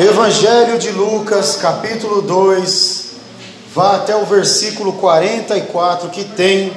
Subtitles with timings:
[0.00, 3.10] Evangelho de Lucas, capítulo 2,
[3.74, 6.72] vá até o versículo 44, que tem,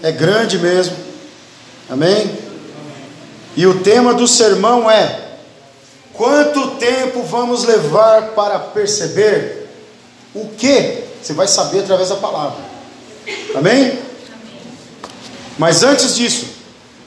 [0.00, 0.94] é grande mesmo,
[1.88, 2.30] amém?
[3.56, 5.22] E o tema do sermão é:
[6.12, 9.68] Quanto tempo vamos levar para perceber
[10.32, 11.02] o que?
[11.20, 12.60] Você vai saber através da palavra,
[13.56, 13.98] amém?
[15.58, 16.46] Mas antes disso,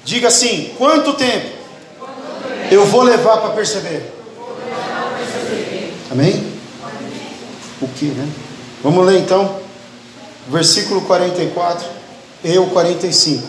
[0.04, 1.48] diga assim: Quanto tempo
[2.70, 4.13] eu vou levar para perceber?
[6.14, 6.46] Amém?
[7.82, 8.30] O que, né?
[8.84, 9.60] Vamos ler então,
[10.48, 11.88] versículo 44
[12.44, 13.44] e o 45.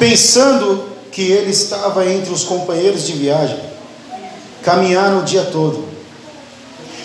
[0.00, 3.56] Pensando que ele estava entre os companheiros de viagem,
[4.64, 5.86] caminharam o dia todo.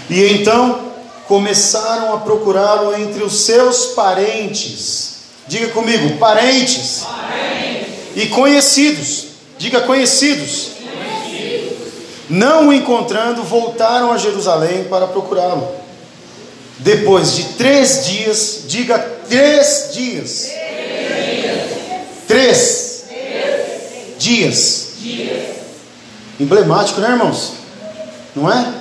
[0.10, 0.94] E então
[1.28, 5.18] começaram a procurá-lo entre os seus parentes.
[5.48, 7.04] Diga comigo, parentes.
[7.04, 8.16] parentes.
[8.16, 9.26] E conhecidos.
[9.60, 10.71] Diga conhecidos
[12.32, 15.70] não o encontrando, voltaram a Jerusalém para procurá-lo.
[16.80, 20.50] Depois de três dias, diga três dias.
[22.28, 24.18] Três, três.
[24.18, 24.88] Dias.
[25.00, 25.58] dias.
[26.40, 27.54] Emblemático, né, irmãos?
[28.34, 28.76] Não é?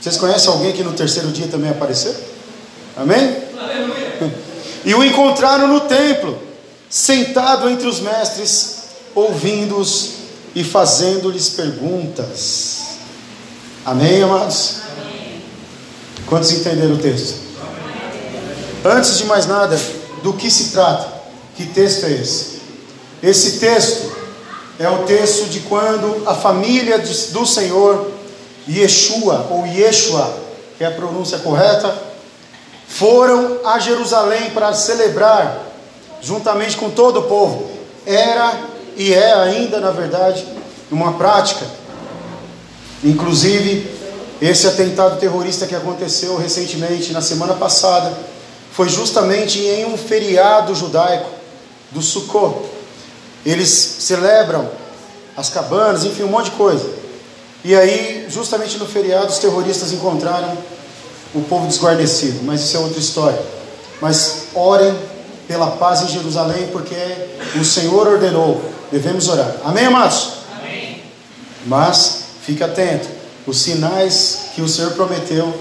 [0.00, 2.14] Vocês conhecem alguém que no terceiro dia também apareceu?
[2.96, 3.36] Amém?
[3.56, 4.34] Aleluia.
[4.84, 6.40] E o encontraram no templo,
[6.88, 8.78] sentado entre os mestres,
[9.14, 10.21] ouvindo-os
[10.54, 12.78] e fazendo-lhes perguntas.
[13.84, 14.76] Amém, amados?
[14.92, 15.42] Amém.
[16.26, 17.40] Quantos entenderam o texto?
[17.60, 18.96] Amém.
[18.96, 19.78] Antes de mais nada,
[20.22, 21.12] do que se trata?
[21.56, 22.62] Que texto é esse?
[23.22, 24.12] Esse texto
[24.78, 28.10] é o texto de quando a família do Senhor,
[28.68, 30.38] Yeshua ou Yeshua,
[30.76, 31.94] que é a pronúncia correta,
[32.88, 35.66] foram a Jerusalém para celebrar,
[36.20, 37.70] juntamente com todo o povo.
[38.04, 40.46] Era e é ainda, na verdade,
[40.90, 41.66] uma prática.
[43.02, 43.90] Inclusive,
[44.40, 48.12] esse atentado terrorista que aconteceu recentemente, na semana passada,
[48.72, 51.30] foi justamente em um feriado judaico
[51.90, 52.66] do Sukkot.
[53.44, 54.68] Eles celebram
[55.36, 56.88] as cabanas, enfim, um monte de coisa.
[57.64, 60.56] E aí, justamente no feriado, os terroristas encontraram
[61.34, 63.40] o povo desguarnecido, mas isso é outra história.
[64.00, 64.94] Mas orem
[65.46, 66.96] pela paz em Jerusalém, porque
[67.58, 68.60] o Senhor ordenou
[68.92, 69.56] devemos orar.
[69.64, 70.32] Amém, amados?
[70.54, 71.02] Amém.
[71.66, 73.08] Mas fique atento,
[73.46, 75.52] os sinais que o Senhor prometeu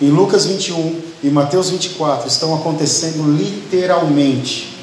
[0.00, 4.76] em Lucas 21 e Mateus 24 estão acontecendo literalmente,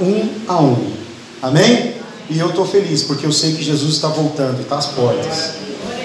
[0.00, 0.92] um a um.
[1.40, 1.94] Amém?
[2.28, 5.52] E eu estou feliz porque eu sei que Jesus está voltando, está às portas.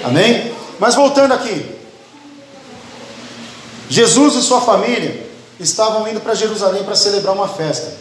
[0.04, 0.52] Amém?
[0.80, 1.66] Mas voltando aqui,
[3.90, 5.29] Jesus e sua família
[5.60, 7.94] estavam indo para Jerusalém para celebrar uma festa.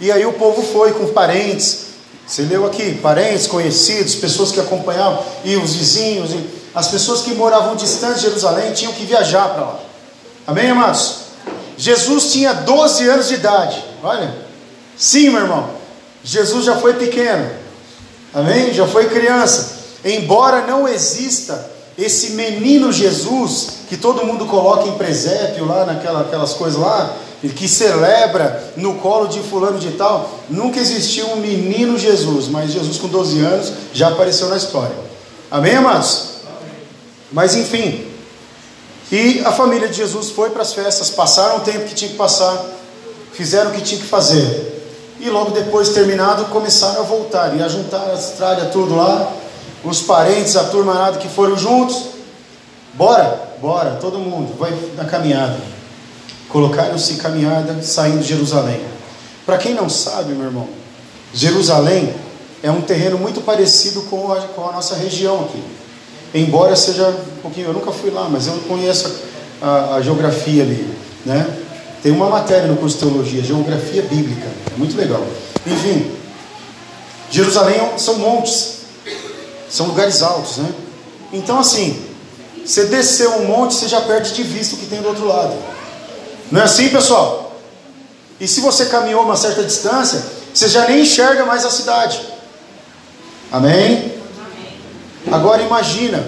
[0.00, 1.84] E aí o povo foi com parentes,
[2.26, 6.44] você leu aqui, parentes, conhecidos, pessoas que acompanhavam, e os vizinhos, e
[6.74, 9.80] as pessoas que moravam distante de Jerusalém tinham que viajar para lá.
[10.46, 11.24] Amém, amados?
[11.76, 13.84] Jesus tinha 12 anos de idade.
[14.02, 14.34] Olha,
[14.96, 15.70] sim, meu irmão.
[16.22, 17.50] Jesus já foi pequeno.
[18.32, 18.72] Amém?
[18.72, 19.74] Já foi criança.
[20.04, 26.54] Embora não exista esse menino Jesus que todo mundo coloca em presépio lá naquela aquelas
[26.54, 27.16] coisas lá,
[27.56, 32.96] que celebra no colo de fulano de tal, nunca existiu um menino Jesus, mas Jesus
[32.96, 34.96] com 12 anos já apareceu na história.
[35.50, 36.30] Amém, amados?
[37.30, 38.06] Mas enfim,
[39.12, 42.16] e a família de Jesus foi para as festas, passaram o tempo que tinha que
[42.16, 42.64] passar,
[43.32, 44.72] fizeram o que tinha que fazer.
[45.20, 49.32] E logo depois, terminado, começaram a voltar e a juntar as tralhas tudo lá,
[49.84, 52.14] os parentes, a turma que foram juntos.
[52.94, 55.56] Bora, bora, todo mundo, vai na caminhada.
[56.48, 58.80] Colocaram-se caminhada saindo de Jerusalém.
[59.44, 60.68] Para quem não sabe, meu irmão,
[61.32, 62.14] Jerusalém
[62.62, 65.62] é um terreno muito parecido com a, com a nossa região aqui.
[66.32, 69.12] Embora seja um pouquinho, eu nunca fui lá, mas eu conheço
[69.60, 70.96] a, a geografia ali,
[71.26, 71.46] né?
[72.02, 75.24] Tem uma matéria no curso de teologia, geografia bíblica, é muito legal.
[75.66, 76.10] Enfim,
[77.30, 78.73] Jerusalém é são montes,
[79.74, 80.72] são lugares altos, né?
[81.32, 82.00] Então assim,
[82.64, 85.54] você descer um monte, você já perde de vista o que tem do outro lado.
[86.50, 87.56] Não é assim, pessoal?
[88.38, 92.20] E se você caminhou uma certa distância, você já nem enxerga mais a cidade.
[93.50, 94.14] Amém?
[95.30, 96.24] Agora imagina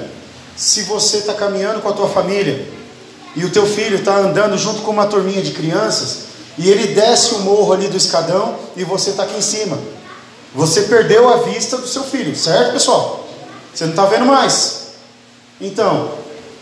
[0.57, 2.67] se você está caminhando com a tua família
[3.37, 6.27] e o teu filho está andando junto com uma turminha de crianças
[6.59, 9.79] e ele desce o morro ali do escadão e você está aqui em cima.
[10.55, 13.26] Você perdeu a vista do seu filho, certo, pessoal?
[13.77, 14.87] Você não está vendo mais.
[15.61, 16.13] Então,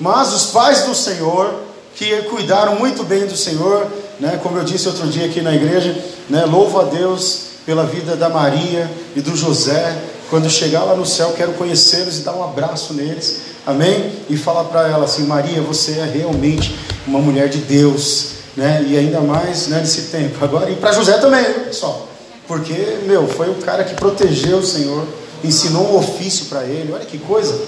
[0.00, 1.62] mas os pais do Senhor
[1.94, 3.86] que cuidaram muito bem do Senhor,
[4.18, 4.40] né?
[4.42, 5.96] como eu disse outro dia aqui na igreja,
[6.28, 6.44] né?
[6.44, 9.96] louvo a Deus pela vida da Maria e do José,
[10.28, 13.42] Quando chegar lá no céu, quero conhecê-los e dar um abraço neles.
[13.64, 14.10] Amém?
[14.28, 16.76] E falar para ela assim: Maria, você é realmente
[17.06, 18.30] uma mulher de Deus.
[18.56, 18.84] Né?
[18.88, 20.42] E ainda mais né, nesse tempo.
[20.42, 22.08] Agora, e para José também, pessoal.
[22.48, 25.06] Porque, meu, foi o cara que protegeu o Senhor,
[25.44, 26.92] ensinou um ofício para ele.
[26.92, 27.58] Olha que coisa.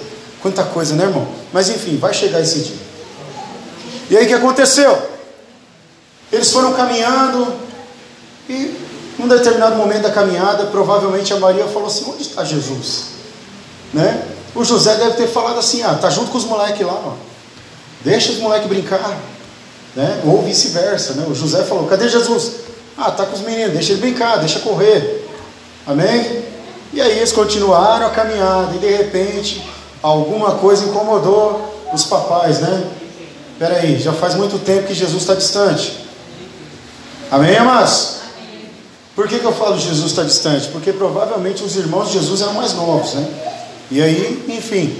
[0.41, 1.27] Quanta coisa, né, irmão?
[1.53, 2.77] Mas enfim, vai chegar esse dia.
[4.09, 4.97] E aí o que aconteceu?
[6.31, 7.53] Eles foram caminhando
[8.49, 8.75] e
[9.17, 13.05] num determinado momento da caminhada, provavelmente a Maria falou assim: Onde está Jesus?
[13.93, 14.23] Né?
[14.53, 17.13] O José deve ter falado assim: Ah, tá junto com os moleques lá, ó.
[18.03, 19.17] deixa os moleques brincar.
[19.95, 20.21] Né?
[20.25, 21.13] Ou vice-versa.
[21.13, 21.25] Né?
[21.27, 22.51] O José falou: Cadê Jesus?
[22.97, 25.27] Ah, tá com os meninos, deixa ele brincar, deixa correr.
[25.85, 26.43] Amém?
[26.93, 29.63] E aí eles continuaram a caminhada e de repente
[30.01, 32.91] alguma coisa incomodou os papais, né?
[33.53, 36.05] Espera aí, já faz muito tempo que Jesus está distante.
[37.31, 38.17] Amém, amados?
[39.15, 40.67] Por que, que eu falo Jesus está distante?
[40.67, 43.27] Porque provavelmente os irmãos de Jesus eram mais novos, né?
[43.89, 44.95] E aí, enfim.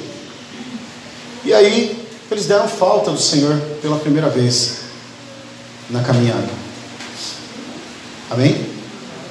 [1.46, 4.78] E aí, eles deram falta do Senhor pela primeira vez
[5.90, 6.50] na caminhada.
[8.32, 8.66] Amém?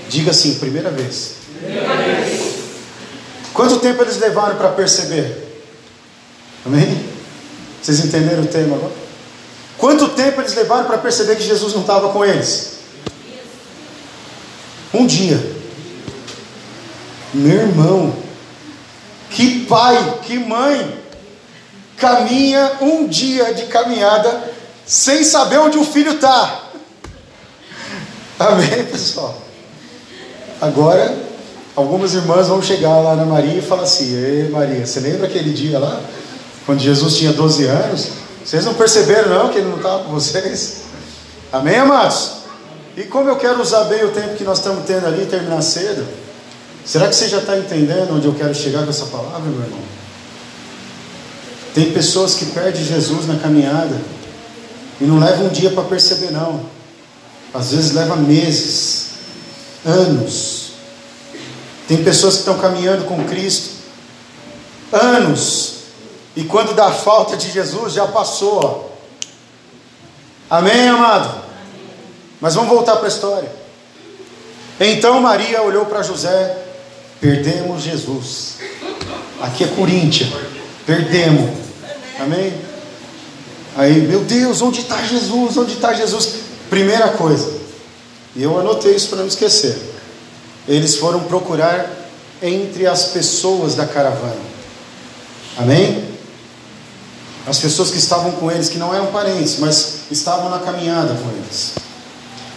[0.09, 1.33] Diga assim, primeira vez.
[1.59, 2.46] Primeira vez.
[3.57, 5.65] Quanto tempo eles levaram para perceber?
[6.67, 7.09] Amém?
[7.83, 8.93] Vocês entenderam o tema agora?
[9.79, 12.81] Quanto tempo eles levaram para perceber que Jesus não estava com eles?
[14.93, 15.41] Um dia.
[17.33, 18.15] Meu irmão,
[19.31, 21.03] que pai, que mãe,
[21.97, 24.53] caminha um dia de caminhada
[24.85, 26.61] sem saber onde o filho está.
[28.39, 29.41] Amém, pessoal?
[30.61, 31.26] Agora,
[31.77, 35.53] algumas irmãs vão chegar lá na Maria e falar assim: Ei, Maria, você lembra aquele
[35.53, 36.01] dia lá?
[36.65, 38.09] Quando Jesus tinha 12 anos?
[38.45, 40.83] Vocês não perceberam, não, que ele não estava com vocês?
[41.53, 42.33] Amém, amados?
[42.97, 45.61] E como eu quero usar bem o tempo que nós estamos tendo ali e terminar
[45.63, 46.07] cedo,
[46.85, 49.81] será que você já está entendendo onde eu quero chegar com essa palavra, meu irmão?
[51.75, 54.01] Tem pessoas que perdem Jesus na caminhada
[55.01, 56.65] e não levam um dia para perceber, não.
[57.53, 59.09] Às vezes leva meses,
[59.85, 60.66] anos.
[61.89, 63.71] Tem pessoas que estão caminhando com Cristo,
[64.93, 65.75] anos,
[66.35, 68.93] e quando dá falta de Jesus, já passou.
[70.51, 71.43] Amém, amado?
[72.41, 73.51] Mas vamos voltar para a história.
[74.79, 76.57] Então Maria olhou para José:
[77.21, 78.57] perdemos Jesus.
[79.41, 80.27] Aqui é Coríntia,
[80.85, 81.51] perdemos.
[82.19, 82.53] Amém?
[83.77, 85.57] Aí, meu Deus, onde está Jesus?
[85.57, 86.41] Onde está Jesus?
[86.71, 87.61] Primeira coisa,
[88.35, 89.96] e eu anotei isso para não esquecer.
[90.69, 91.91] Eles foram procurar
[92.43, 94.37] entre as pessoas da caravana.
[95.57, 96.05] Amém?
[97.47, 101.31] As pessoas que estavam com eles, que não eram parentes, mas estavam na caminhada com
[101.31, 101.75] eles.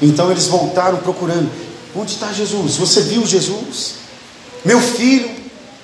[0.02, 1.50] Então eles voltaram procurando:
[1.96, 2.78] onde está Jesus?
[2.78, 3.94] Você viu Jesus?
[4.66, 5.30] Meu filho,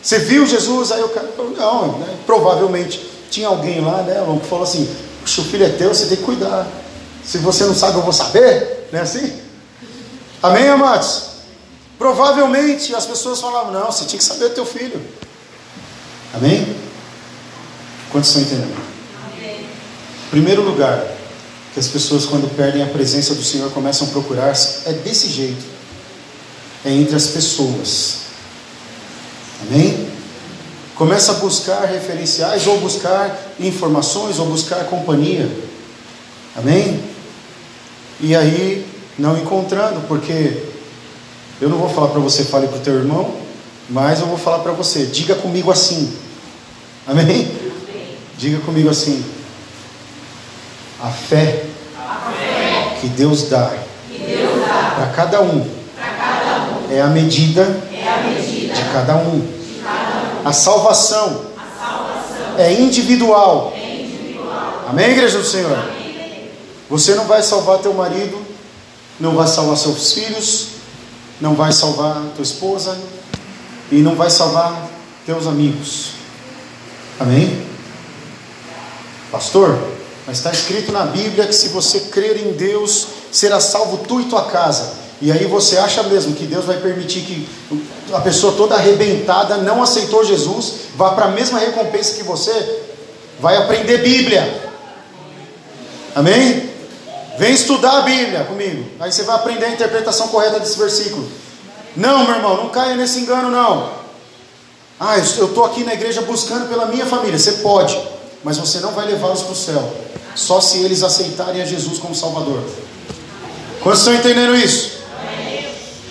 [0.02, 0.92] você viu Jesus?
[0.92, 2.16] Aí o cara falou: não, né?
[2.26, 4.90] provavelmente tinha alguém lá, né, que falou assim:
[5.24, 6.68] o filho é teu, você tem que cuidar.
[7.24, 9.34] Se você não sabe, eu vou saber, não é assim?
[10.42, 11.35] Amém, amados?
[11.98, 15.02] Provavelmente as pessoas falavam: não, você tinha que saber do teu filho.
[16.34, 16.76] Amém?
[18.12, 18.82] Quantos estão entendendo?
[19.34, 19.66] Amém.
[20.30, 21.06] Primeiro lugar,
[21.74, 24.54] que as pessoas, quando perdem a presença do Senhor, começam a procurar,
[24.86, 25.64] é desse jeito.
[26.86, 28.20] É entre as pessoas.
[29.64, 30.08] Amém?
[30.96, 35.50] Começa a buscar referenciais, ou buscar informações, ou buscar companhia.
[36.56, 37.04] Amém?
[38.22, 38.86] E aí,
[39.20, 40.75] não encontrando, porque
[41.62, 43.34] eu não vou falar para você, fale para o teu irmão,
[43.90, 46.14] mas eu vou falar para você, diga comigo assim.
[47.08, 47.24] Amém?
[47.24, 47.52] Amém?
[48.38, 49.24] Diga comigo assim.
[51.02, 51.66] A fé,
[53.00, 55.66] que Deus dá, dá para cada, um,
[55.98, 57.62] cada um é a medida,
[57.94, 59.40] é a medida de, cada um.
[59.40, 60.48] de cada um.
[60.48, 63.74] A salvação, a salvação é, individual.
[63.76, 64.86] é individual.
[64.90, 65.78] Amém, igreja do Senhor?
[65.78, 66.50] Amém.
[66.90, 68.42] Você não vai salvar teu marido,
[69.20, 70.75] não vai salvar seus filhos,
[71.40, 72.98] não vai salvar tua esposa
[73.92, 74.90] e não vai salvar
[75.26, 76.12] teus amigos.
[77.20, 77.66] Amém?
[79.32, 79.78] Pastor,
[80.26, 84.26] mas está escrito na Bíblia que se você crer em Deus, será salvo tu e
[84.26, 85.06] tua casa.
[85.22, 87.48] E aí você acha mesmo que Deus vai permitir que
[88.14, 92.84] a pessoa toda arrebentada, não aceitou Jesus, vá para a mesma recompensa que você?
[93.40, 94.72] Vai aprender Bíblia.
[96.14, 96.70] Amém?
[97.38, 98.90] Vem estudar a Bíblia comigo.
[99.00, 101.28] Aí você vai aprender a interpretação correta desse versículo.
[101.96, 103.90] Não, meu irmão, não caia nesse engano, não.
[105.00, 107.38] Ah, eu estou aqui na igreja buscando pela minha família.
[107.38, 108.00] Você pode,
[108.44, 109.94] mas você não vai levá-los para o céu.
[110.36, 112.62] Só se eles aceitarem a Jesus como Salvador.
[113.82, 114.96] Quantos estão entendendo isso?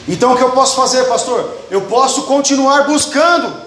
[0.07, 1.59] Então o que eu posso fazer, pastor?
[1.71, 3.65] Eu posso continuar buscando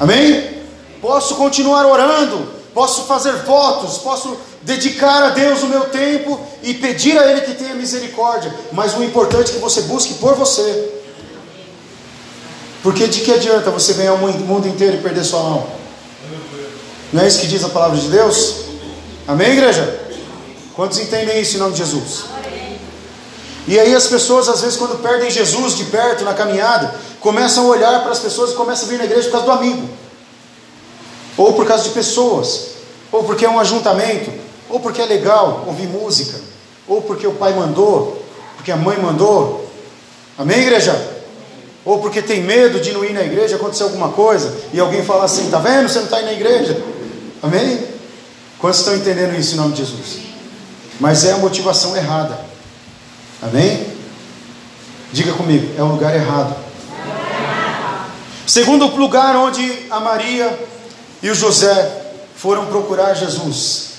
[0.00, 0.62] Amém?
[1.02, 7.18] Posso continuar orando, posso fazer votos, posso dedicar a Deus o meu tempo e pedir
[7.18, 10.92] a Ele que tenha misericórdia, mas o importante é que você busque por você.
[12.82, 15.66] Porque de que adianta você ganhar o mundo inteiro e perder sua alma?
[17.12, 18.54] Não é isso que diz a palavra de Deus?
[19.26, 20.00] Amém, igreja?
[20.74, 22.24] Quantos entendem isso em nome de Jesus?
[23.66, 27.68] E aí as pessoas, às vezes, quando perdem Jesus de perto na caminhada, começam a
[27.68, 29.88] olhar para as pessoas e começam a vir na igreja por causa do amigo,
[31.36, 32.70] ou por causa de pessoas,
[33.12, 34.32] ou porque é um ajuntamento,
[34.70, 36.38] ou porque é legal ouvir música,
[36.86, 38.24] ou porque o pai mandou,
[38.56, 39.68] porque a mãe mandou.
[40.38, 41.20] Amém, igreja?
[41.84, 45.24] Ou porque tem medo de não ir na igreja, acontecer alguma coisa, e alguém fala
[45.24, 45.88] assim: está vendo?
[45.88, 46.82] Você não está indo na igreja.
[47.42, 47.82] Amém?
[48.58, 50.18] Quantos estão entendendo isso em nome de Jesus?
[50.98, 52.38] Mas é a motivação errada.
[53.42, 53.86] Amém?
[55.12, 56.54] Diga comigo, é o lugar errado.
[58.46, 60.58] Segundo lugar onde a Maria
[61.22, 62.00] e o José
[62.36, 63.90] foram procurar Jesus,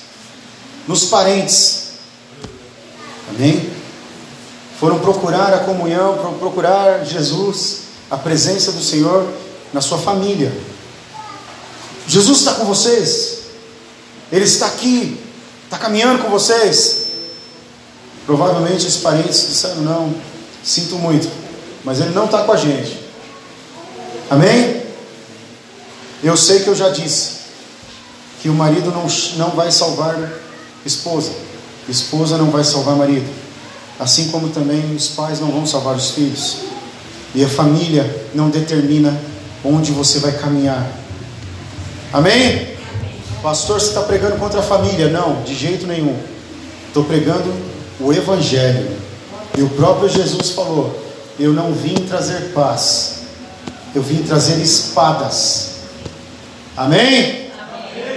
[0.87, 1.91] nos parentes.
[3.29, 3.81] Amém?
[4.81, 9.31] foram procurar a comunhão, foram procurar Jesus, a presença do Senhor
[9.71, 10.51] na sua família.
[12.07, 13.41] Jesus está com vocês,
[14.31, 15.23] Ele está aqui,
[15.65, 17.09] está caminhando com vocês.
[18.25, 20.15] Provavelmente os parentes disseram: Não,
[20.63, 21.29] sinto muito,
[21.83, 22.99] mas Ele não está com a gente.
[24.31, 24.81] Amém?
[26.23, 27.33] Eu sei que eu já disse
[28.41, 29.05] que o marido não,
[29.37, 30.17] não vai salvar
[30.85, 31.31] esposa,
[31.87, 33.41] esposa não vai salvar marido
[34.01, 36.57] assim como também os pais não vão salvar os filhos,
[37.35, 39.15] e a família não determina
[39.63, 40.89] onde você vai caminhar.
[42.11, 42.75] Amém?
[43.43, 45.07] Pastor, você está pregando contra a família?
[45.07, 46.17] Não, de jeito nenhum.
[46.87, 47.53] Estou pregando
[47.99, 48.97] o Evangelho.
[49.55, 50.99] E o próprio Jesus falou:
[51.39, 53.21] Eu não vim trazer paz,
[53.93, 55.75] eu vim trazer espadas.
[56.75, 57.50] Amém?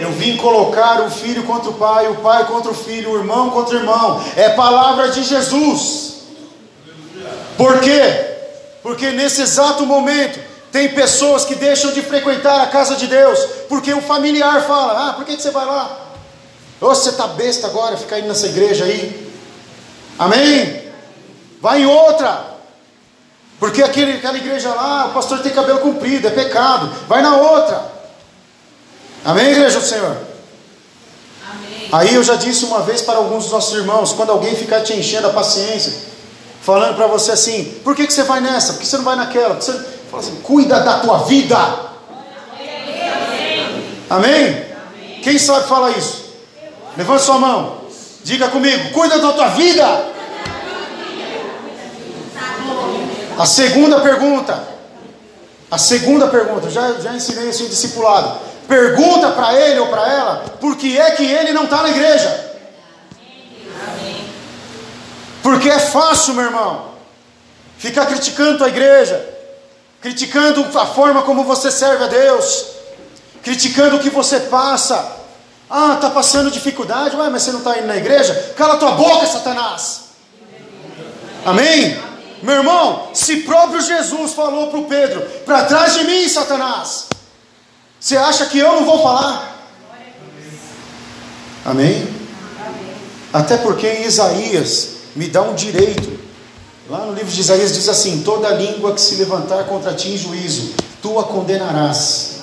[0.04, 3.50] Eu vim colocar o filho contra o pai, o pai contra o filho, o irmão
[3.50, 4.22] contra o irmão.
[4.36, 6.14] É palavra de Jesus.
[7.56, 8.34] Por quê?
[8.82, 10.38] Porque nesse exato momento
[10.70, 15.12] tem pessoas que deixam de frequentar a casa de Deus, porque o familiar fala: Ah,
[15.14, 16.00] por que, você vai lá?
[16.80, 19.32] Ou você está besta agora, fica indo nessa igreja aí.
[20.18, 20.82] Amém?
[21.62, 22.44] Vai em outra.
[23.58, 26.92] Porque aquele, aquela igreja lá, o pastor tem cabelo comprido, é pecado.
[27.08, 27.93] Vai na outra.
[29.24, 30.16] Amém, igreja do Senhor?
[31.50, 31.88] Amém.
[31.90, 34.92] Aí eu já disse uma vez para alguns dos nossos irmãos: quando alguém ficar te
[34.92, 35.94] enchendo a paciência,
[36.60, 38.74] falando para você assim, por que, que você vai nessa?
[38.74, 39.54] Por que você não vai naquela?
[39.54, 39.72] Você...
[40.10, 41.56] Fala assim, cuida da tua vida.
[44.10, 44.10] Amém?
[44.10, 44.64] Amém?
[45.22, 46.24] Quem sabe falar isso?
[46.96, 47.78] Levante sua mão.
[48.22, 50.06] Diga comigo, cuida da tua vida.
[53.38, 54.68] A segunda pergunta.
[55.70, 58.38] A segunda pergunta, já, já ensinei isso em discipulado.
[58.66, 62.52] Pergunta para ele ou para ela por que é que ele não está na igreja.
[65.42, 66.92] Porque é fácil, meu irmão,
[67.76, 69.22] ficar criticando a igreja,
[70.00, 72.66] criticando a forma como você serve a Deus,
[73.42, 75.16] criticando o que você passa.
[75.68, 78.54] Ah, está passando dificuldade, Ué, mas você não está indo na igreja?
[78.56, 80.04] Cala tua boca, Satanás.
[81.44, 82.02] Amém?
[82.42, 87.08] Meu irmão, se próprio Jesus falou para o Pedro: para trás de mim, Satanás.
[88.04, 89.66] Você acha que eu não vou falar?
[91.64, 92.06] Amém?
[93.32, 96.12] Até porque em Isaías me dá um direito.
[96.90, 100.18] Lá no livro de Isaías diz assim: toda língua que se levantar contra ti em
[100.18, 102.40] juízo, tu a condenarás.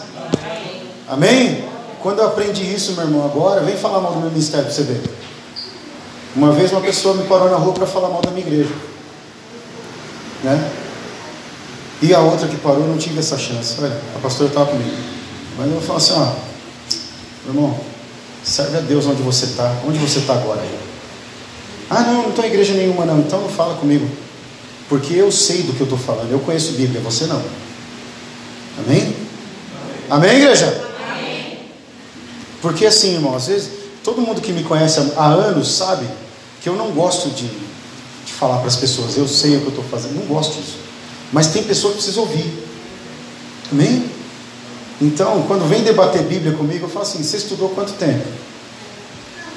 [1.07, 1.63] Amém?
[2.01, 4.81] Quando eu aprendi isso, meu irmão, agora, vem falar mal do meu ministério para você
[4.81, 5.03] ver.
[6.35, 8.73] Uma vez uma pessoa me parou na rua para falar mal da minha igreja.
[10.43, 10.71] Né?
[12.01, 13.75] E a outra que parou não tive essa chance.
[13.79, 15.20] Olha, a pastora estava comigo.
[15.57, 16.33] Mas eu falar assim, ó,
[17.47, 17.79] irmão,
[18.43, 19.75] serve a Deus onde você está.
[19.87, 20.61] Onde você está agora?
[21.89, 23.19] Ah, não, não estou em igreja nenhuma, não.
[23.19, 24.09] Então não fala comigo.
[24.87, 26.31] Porque eu sei do que eu estou falando.
[26.31, 27.41] Eu conheço Bíblia, você não.
[28.79, 29.15] Amém?
[30.09, 30.85] Amém, igreja?
[31.11, 31.59] Amém.
[32.61, 33.69] Porque assim, irmão, às vezes,
[34.03, 36.05] todo mundo que me conhece há anos sabe
[36.61, 39.17] que eu não gosto de, de falar para as pessoas.
[39.17, 40.15] Eu sei o que eu estou fazendo.
[40.15, 40.77] Não gosto disso.
[41.31, 42.51] Mas tem pessoas que precisam ouvir.
[43.71, 44.20] Amém?
[45.01, 48.23] Então, quando vem debater Bíblia comigo, eu falo assim: você estudou quanto tempo?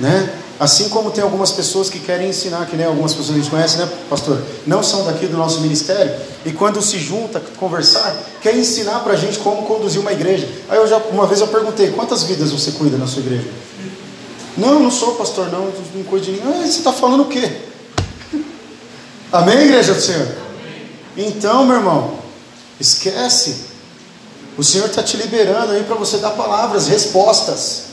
[0.01, 0.31] Né?
[0.59, 3.51] Assim como tem algumas pessoas que querem ensinar, que nem algumas pessoas que a gente
[3.51, 4.41] conhece, né, pastor?
[4.67, 6.15] Não são daqui do nosso ministério,
[6.47, 10.49] e quando se junta, conversar, quer ensinar para a gente como conduzir uma igreja.
[10.69, 13.47] Aí eu já, uma vez eu perguntei: quantas vidas você cuida na sua igreja?
[14.57, 16.47] Não, não sou pastor, não, não cuido de ninguém.
[16.49, 17.51] Ah, você está falando o quê?
[19.31, 20.29] Amém, igreja do Senhor?
[21.17, 22.19] Então, meu irmão,
[22.81, 23.74] esquece
[24.57, 27.85] O Senhor está te liberando aí para você dar palavras, respostas.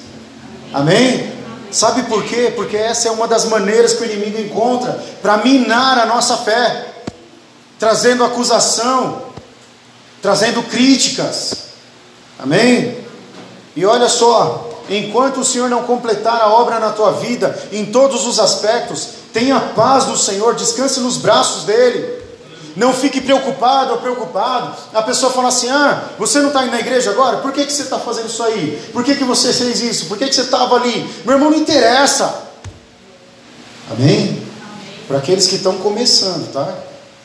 [0.74, 1.32] Amém?
[1.72, 2.52] Sabe por quê?
[2.56, 6.86] Porque essa é uma das maneiras que o inimigo encontra para minar a nossa fé,
[7.80, 9.24] trazendo acusação,
[10.22, 11.56] trazendo críticas.
[12.38, 12.98] Amém?
[13.76, 18.28] E olha só, enquanto o Senhor não completar a obra na tua vida, em todos
[18.28, 22.21] os aspectos, tenha paz do Senhor, descanse nos braços dEle.
[22.76, 24.76] Não fique preocupado ou preocupado.
[24.94, 27.38] A pessoa fala assim: Ah, você não está indo na igreja agora?
[27.38, 28.82] Por que, que você está fazendo isso aí?
[28.94, 30.06] Por que, que você fez isso?
[30.06, 31.10] Por que, que você estava ali?
[31.26, 32.34] Meu irmão, não interessa.
[33.92, 34.42] Amém?
[35.08, 36.74] Para aqueles que estão começando, tá?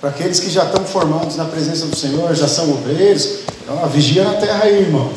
[0.00, 4.24] Para aqueles que já estão formados na presença do Senhor, já são obreiros, então, vigia
[4.24, 5.12] na terra aí, irmão.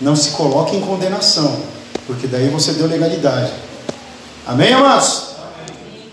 [0.00, 1.60] Não se coloque em condenação,
[2.06, 3.52] porque daí você deu legalidade.
[4.46, 5.32] Amém, amados?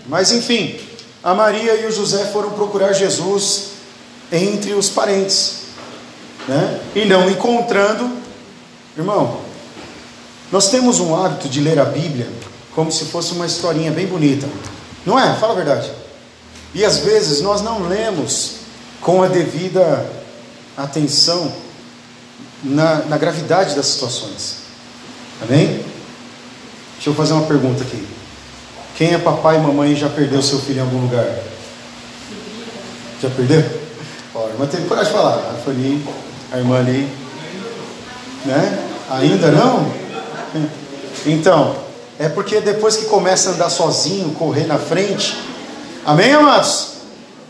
[0.06, 0.78] Mas enfim,
[1.22, 3.70] a Maria e o José foram procurar Jesus
[4.32, 5.64] entre os parentes,
[6.48, 6.80] né?
[6.94, 8.10] E não encontrando,
[8.96, 9.40] irmão.
[10.50, 12.28] Nós temos um hábito de ler a Bíblia
[12.74, 14.48] como se fosse uma historinha bem bonita,
[15.04, 15.34] não é?
[15.36, 15.90] Fala a verdade.
[16.74, 18.52] E às vezes nós não lemos
[19.00, 20.06] com a devida
[20.76, 21.52] atenção
[22.62, 24.56] na, na gravidade das situações.
[25.42, 25.84] Amém?
[26.94, 28.06] Deixa eu fazer uma pergunta aqui.
[29.00, 31.24] Quem é papai e mamãe e já perdeu seu filho em algum lugar?
[33.22, 33.64] Já perdeu?
[34.34, 35.36] Ó, a irmã teve coragem de falar.
[35.36, 36.06] A Fanny,
[36.52, 37.10] a irmã ali.
[38.44, 38.78] Né?
[39.08, 39.90] Ainda não?
[41.24, 41.76] Então,
[42.18, 45.34] é porque depois que começa a andar sozinho, correr na frente,
[46.04, 46.96] amém, amados?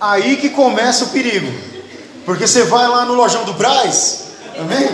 [0.01, 1.53] Aí que começa o perigo.
[2.25, 4.27] Porque você vai lá no lojão do Braz,
[4.57, 4.89] amém?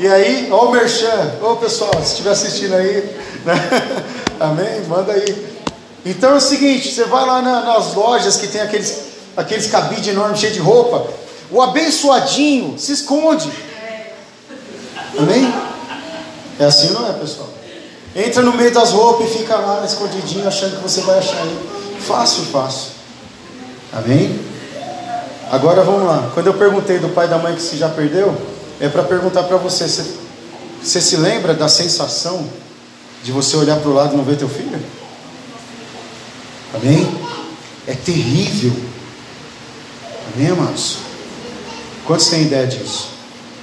[0.00, 3.54] E aí, ó o Merchan, ô pessoal, se estiver assistindo aí, né?
[4.40, 4.80] amém?
[4.88, 5.51] Manda aí.
[6.04, 9.02] Então é o seguinte: você vai lá na, nas lojas que tem aqueles,
[9.36, 11.06] aqueles cabides enormes cheios de roupa,
[11.50, 13.50] o abençoadinho se esconde.
[15.18, 15.52] Amém?
[16.58, 17.48] É assim não é, pessoal?
[18.14, 21.58] Entra no meio das roupas e fica lá escondidinho, achando que você vai achar ele.
[22.00, 22.90] Fácil, fácil.
[23.92, 24.38] Amém?
[25.50, 26.30] Agora vamos lá.
[26.34, 28.34] Quando eu perguntei do pai e da mãe que se já perdeu,
[28.80, 30.04] é para perguntar para você: você,
[30.82, 32.46] você se lembra da sensação
[33.22, 34.80] de você olhar para o lado e não ver teu filho?
[36.74, 37.06] Amém?
[37.86, 38.72] É terrível.
[40.34, 40.98] Amém, amados?
[42.06, 43.10] Quantos têm ideia disso?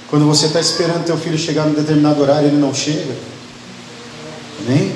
[0.08, 3.14] Quando você está esperando teu filho chegar num determinado horário, ele não chega.
[4.60, 4.94] Amém?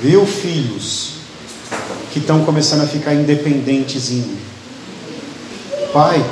[0.00, 1.12] Viu filhos
[2.12, 4.38] que estão começando a ficar independentezinho.
[5.92, 6.24] Pai,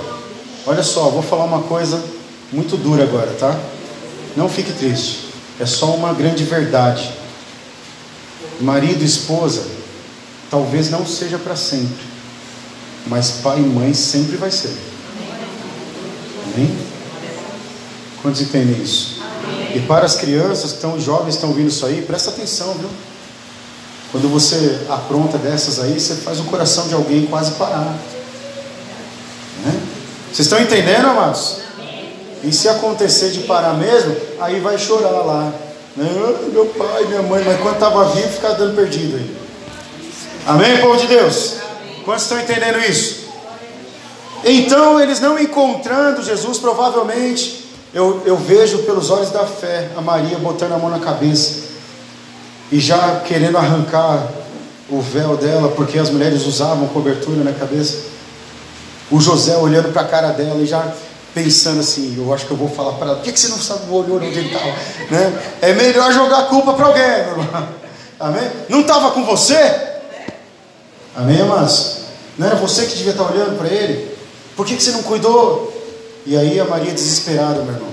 [0.66, 2.02] olha só, vou falar uma coisa
[2.52, 3.58] muito dura agora, tá?
[4.36, 5.26] Não fique triste.
[5.58, 7.10] É só uma grande verdade.
[8.60, 9.66] Marido e esposa
[10.50, 12.04] Talvez não seja para sempre,
[13.06, 14.76] mas pai e mãe sempre vai ser.
[16.54, 16.76] Amém?
[18.22, 19.20] Quantos entendem isso?
[19.74, 22.88] E para as crianças que estão jovens, estão ouvindo isso aí, presta atenção, viu?
[24.12, 27.98] Quando você apronta dessas aí, você faz o coração de alguém quase parar.
[29.64, 29.80] Né?
[30.32, 31.58] Vocês estão entendendo, amados?
[32.42, 35.52] E se acontecer de parar mesmo, aí vai chorar lá.
[35.96, 36.08] Né?
[36.52, 39.45] Meu pai, minha mãe, mas quando estava vivo, ficava dando perdido aí.
[40.46, 41.54] Amém, povo de Deus?
[42.04, 43.26] Quantos estão entendendo isso?
[44.44, 50.38] Então, eles não encontrando Jesus, provavelmente, eu, eu vejo pelos olhos da fé a Maria
[50.38, 51.64] botando a mão na cabeça
[52.70, 54.28] e já querendo arrancar
[54.88, 58.04] o véu dela, porque as mulheres usavam cobertura na cabeça.
[59.10, 60.92] O José olhando para a cara dela e já
[61.34, 63.58] pensando assim: eu acho que eu vou falar para ela, por que, que você não
[63.58, 64.72] sabe olhou onde ele estava?
[65.10, 65.42] Né?
[65.60, 67.68] É melhor jogar a culpa para alguém, irmão.
[68.20, 68.48] Amém?
[68.68, 69.95] Não estava com você?
[71.16, 71.96] Amém, amados?
[72.36, 74.14] Não era você que devia estar olhando para ele?
[74.54, 75.72] Por que, que você não cuidou?
[76.26, 77.88] E aí a Maria desesperada, meu irmão.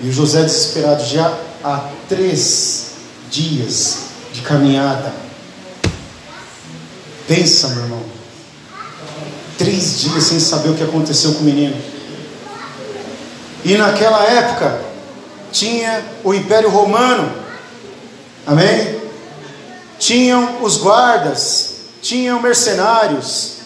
[0.00, 2.86] E o José desesperado, já há três
[3.30, 3.98] dias
[4.32, 5.12] de caminhada.
[7.28, 8.02] Pensa, meu irmão.
[9.56, 11.76] Três dias sem saber o que aconteceu com o menino.
[13.64, 14.80] E naquela época
[15.52, 17.32] tinha o Império Romano.
[18.44, 19.00] Amém?
[20.00, 23.56] Tinham os guardas tinham mercenários,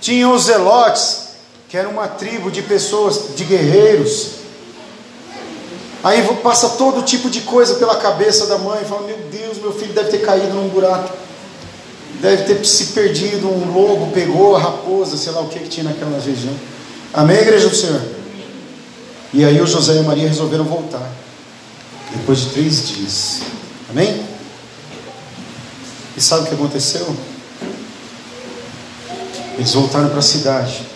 [0.00, 1.24] tinham os zelotes,
[1.68, 4.44] que era uma tribo de pessoas, de guerreiros.
[6.02, 9.92] Aí passa todo tipo de coisa pela cabeça da mãe, fala: Meu Deus, meu filho
[9.92, 11.16] deve ter caído num buraco,
[12.20, 15.84] deve ter se perdido, um lobo pegou a raposa, sei lá o que, que tinha
[15.84, 16.54] naquela região.
[17.12, 18.02] Amém, igreja do Senhor?
[19.32, 21.10] E aí o José e a Maria resolveram voltar,
[22.12, 23.40] depois de três dias.
[23.90, 24.24] Amém?
[26.16, 27.16] E sabe o que aconteceu?
[29.54, 30.86] Eles voltaram para a cidade,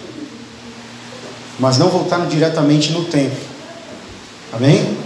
[1.58, 3.38] mas não voltaram diretamente no templo.
[4.52, 4.96] Amém?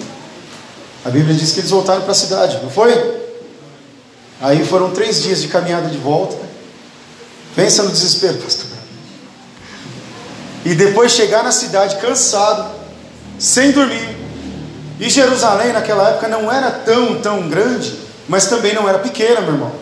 [1.04, 2.92] A Bíblia diz que eles voltaram para a cidade, não foi?
[4.40, 6.36] Aí foram três dias de caminhada de volta.
[7.54, 8.66] Pensa no desespero, pastor.
[10.64, 12.70] E depois chegar na cidade cansado,
[13.38, 14.16] sem dormir.
[15.00, 19.54] E Jerusalém naquela época não era tão, tão grande, mas também não era pequena, meu
[19.54, 19.72] irmão.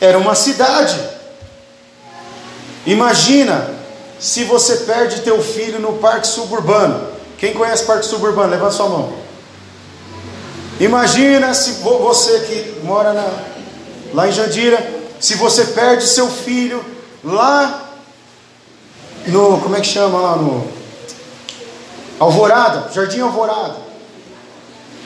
[0.00, 0.98] Era uma cidade.
[2.88, 3.68] Imagina
[4.18, 7.06] se você perde teu filho no parque suburbano.
[7.36, 8.48] Quem conhece parque suburbano?
[8.48, 9.12] Levanta sua mão.
[10.80, 13.30] Imagina se você que mora na,
[14.14, 14.82] lá em Jandira,
[15.20, 16.82] se você perde seu filho
[17.22, 17.90] lá
[19.26, 20.66] no, como é que chama lá no
[22.18, 23.76] Alvorada, Jardim Alvorada.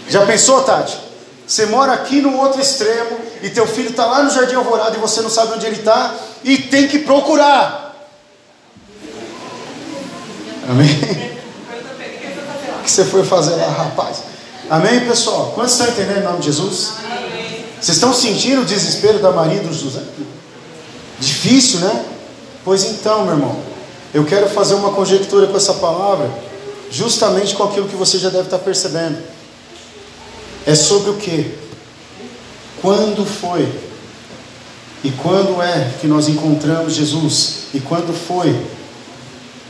[0.08, 0.96] Já pensou, Tati?
[1.44, 5.00] Você mora aqui no outro extremo e teu filho está lá no Jardim Alvorada e
[5.00, 6.14] você não sabe onde ele está
[6.44, 8.08] e tem que procurar.
[10.68, 10.88] Amém?
[12.78, 14.22] O que você foi fazer lá, rapaz?
[14.70, 15.52] Amém, pessoal?
[15.54, 16.92] Quantos estão entendendo em nome de Jesus?
[17.80, 20.02] Vocês estão sentindo o desespero da Maria e do José?
[21.18, 22.04] Difícil, né?
[22.64, 23.60] Pois então, meu irmão,
[24.14, 26.30] eu quero fazer uma conjectura com essa palavra,
[26.90, 29.18] justamente com aquilo que você já deve estar percebendo.
[30.64, 31.58] É sobre o que?
[32.80, 33.68] Quando foi?
[35.04, 37.64] E quando é que nós encontramos Jesus?
[37.74, 38.54] E quando foi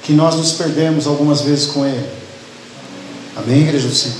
[0.03, 2.07] que nós nos perdemos algumas vezes com Ele?
[3.37, 4.17] Amém, igreja do Senhor?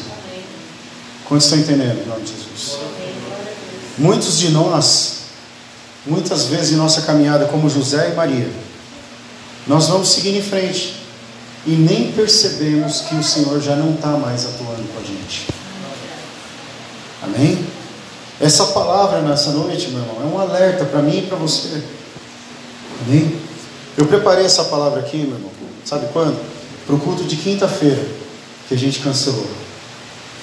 [1.27, 2.79] Quantos estão entendendo em nome de Jesus?
[3.99, 5.17] Muitos de nós,
[6.07, 8.51] muitas vezes em nossa caminhada, como José e Maria,
[9.67, 10.97] nós vamos seguindo em frente
[11.67, 15.47] e nem percebemos que o Senhor já não está mais atuando com a gente.
[17.23, 17.82] Amém?
[18.41, 21.83] Essa palavra nessa noite, meu irmão, é um alerta para mim e para você.
[23.07, 23.37] Amém?
[23.97, 25.51] Eu preparei essa palavra aqui, meu irmão,
[25.85, 26.39] sabe quando?
[26.87, 28.05] Para o culto de quinta-feira,
[28.69, 29.47] que a gente cancelou.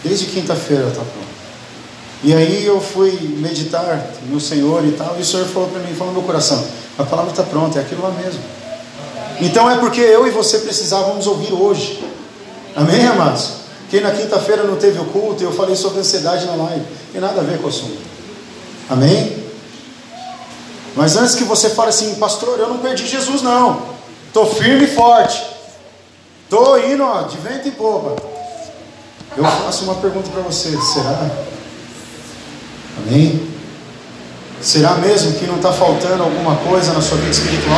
[0.04, 1.30] Desde quinta-feira está pronto.
[2.24, 5.94] E aí eu fui meditar no Senhor e tal, e o Senhor falou para mim,
[5.96, 6.64] falou no meu coração,
[6.98, 8.42] a palavra está pronta, é aquilo lá mesmo.
[9.42, 12.04] Então é porque eu e você precisávamos ouvir hoje.
[12.76, 13.59] Amém, amados?
[13.90, 16.86] Quem na quinta-feira não teve o culto, eu falei sobre ansiedade na live.
[17.12, 17.98] Tem nada a ver com o assunto.
[18.90, 19.44] Amém?
[20.96, 23.82] Mas antes que você fale assim, pastor, eu não perdi Jesus, não.
[24.28, 25.44] Estou firme e forte.
[26.44, 28.16] Estou indo ó, de vento em popa.
[29.38, 31.30] Eu faço uma pergunta para você: será?
[32.98, 33.48] Amém?
[34.62, 37.78] Será mesmo que não está faltando alguma coisa na sua vida espiritual?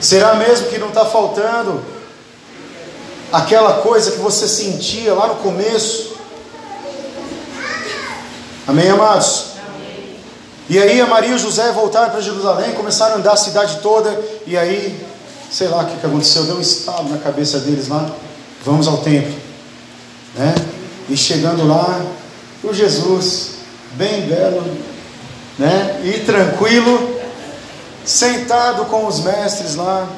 [0.00, 1.82] Será mesmo que não está faltando
[3.32, 6.16] aquela coisa que você sentia lá no começo?
[8.66, 9.46] Amém, amados?
[10.68, 13.78] E aí a Maria e o José voltaram para Jerusalém, começaram a andar a cidade
[13.82, 14.16] toda,
[14.46, 15.04] e aí,
[15.50, 18.08] sei lá o que, que aconteceu, deu um estalo na cabeça deles lá,
[18.64, 19.34] vamos ao templo.
[20.36, 20.54] Né?
[21.08, 22.00] E chegando lá,
[22.62, 23.54] o Jesus,
[23.94, 24.62] bem belo,
[25.58, 26.00] né?
[26.04, 27.18] E tranquilo,
[28.04, 30.08] sentado com os mestres lá,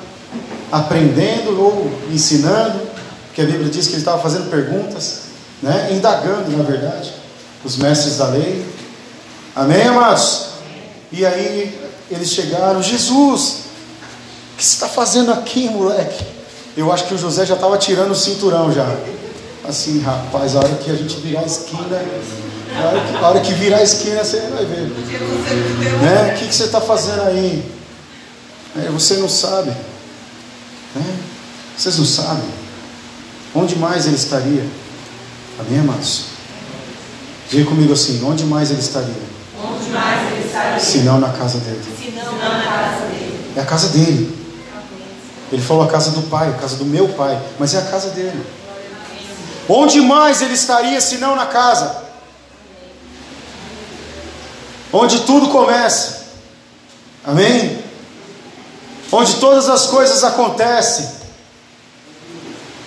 [0.71, 2.92] aprendendo ou ensinando,
[3.35, 5.23] que a Bíblia diz que ele estava fazendo perguntas,
[5.63, 5.89] né?
[5.93, 7.13] Indagando, na verdade,
[7.65, 8.67] os mestres da lei.
[9.55, 10.49] Amém, amados?
[11.11, 11.79] E aí
[12.11, 13.65] eles chegaram, Jesus,
[14.53, 16.25] o que você está fazendo aqui, moleque?
[16.77, 18.87] Eu acho que o José já estava tirando o cinturão já.
[19.67, 22.03] Assim, rapaz, a hora que a gente virar a esquina,
[22.77, 24.89] a hora que, a hora que virar a esquina você vai ver.
[26.01, 26.35] Né?
[26.35, 27.65] O que, você está fazendo aí?
[28.77, 29.71] É, você não sabe.
[30.95, 31.19] Né?
[31.77, 32.62] Vocês não sabem.
[33.55, 34.67] Onde mais ele estaria?
[35.59, 36.27] Amém, amados?
[37.51, 39.15] Diga comigo assim: onde mais ele estaria?
[39.63, 40.81] Onde mais ele estaria?
[40.81, 41.83] Se não na casa dele.
[41.99, 43.53] Se não na casa dele.
[43.57, 44.43] É a casa dele.
[45.53, 48.09] Ele falou a casa do pai, a casa do meu pai, mas é a casa
[48.11, 48.43] dele.
[49.69, 52.03] Onde mais ele estaria se não na casa?
[54.91, 56.23] Onde tudo começa.
[57.25, 57.83] Amém?
[59.11, 61.22] Onde todas as coisas acontecem.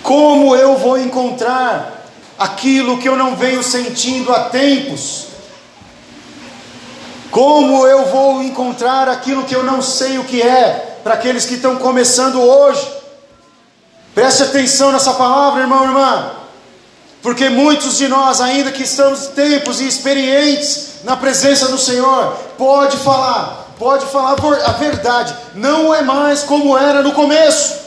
[0.06, 2.06] Como eu vou encontrar
[2.38, 5.26] aquilo que eu não venho sentindo há tempos?
[7.28, 11.54] Como eu vou encontrar aquilo que eu não sei o que é para aqueles que
[11.54, 12.86] estão começando hoje?
[14.14, 16.30] Preste atenção nessa palavra, irmão, irmã.
[17.20, 22.96] Porque muitos de nós, ainda que estamos tempos e experientes na presença do Senhor, pode
[22.98, 27.85] falar, pode falar a verdade, não é mais como era no começo.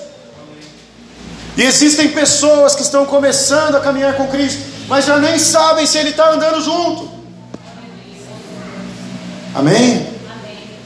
[1.60, 5.98] E existem pessoas que estão começando a caminhar com Cristo, mas já nem sabem se
[5.98, 7.12] Ele está andando junto.
[9.54, 10.08] Amém?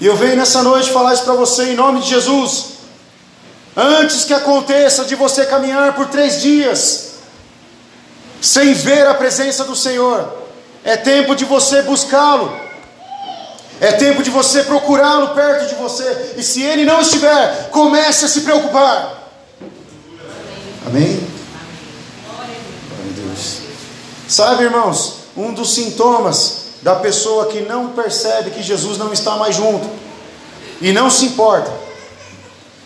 [0.01, 2.69] E eu venho nessa noite falar isso para você em nome de Jesus.
[3.77, 7.17] Antes que aconteça de você caminhar por três dias,
[8.41, 10.27] sem ver a presença do Senhor.
[10.83, 12.51] É tempo de você buscá-lo.
[13.79, 16.33] É tempo de você procurá-lo perto de você.
[16.35, 19.22] E se ele não estiver, comece a se preocupar.
[20.85, 21.27] Amém?
[22.25, 23.59] Glória a Deus.
[24.27, 29.55] Sabe, irmãos, um dos sintomas da pessoa que não percebe que Jesus não está mais
[29.55, 29.89] junto
[30.81, 31.71] e não se importa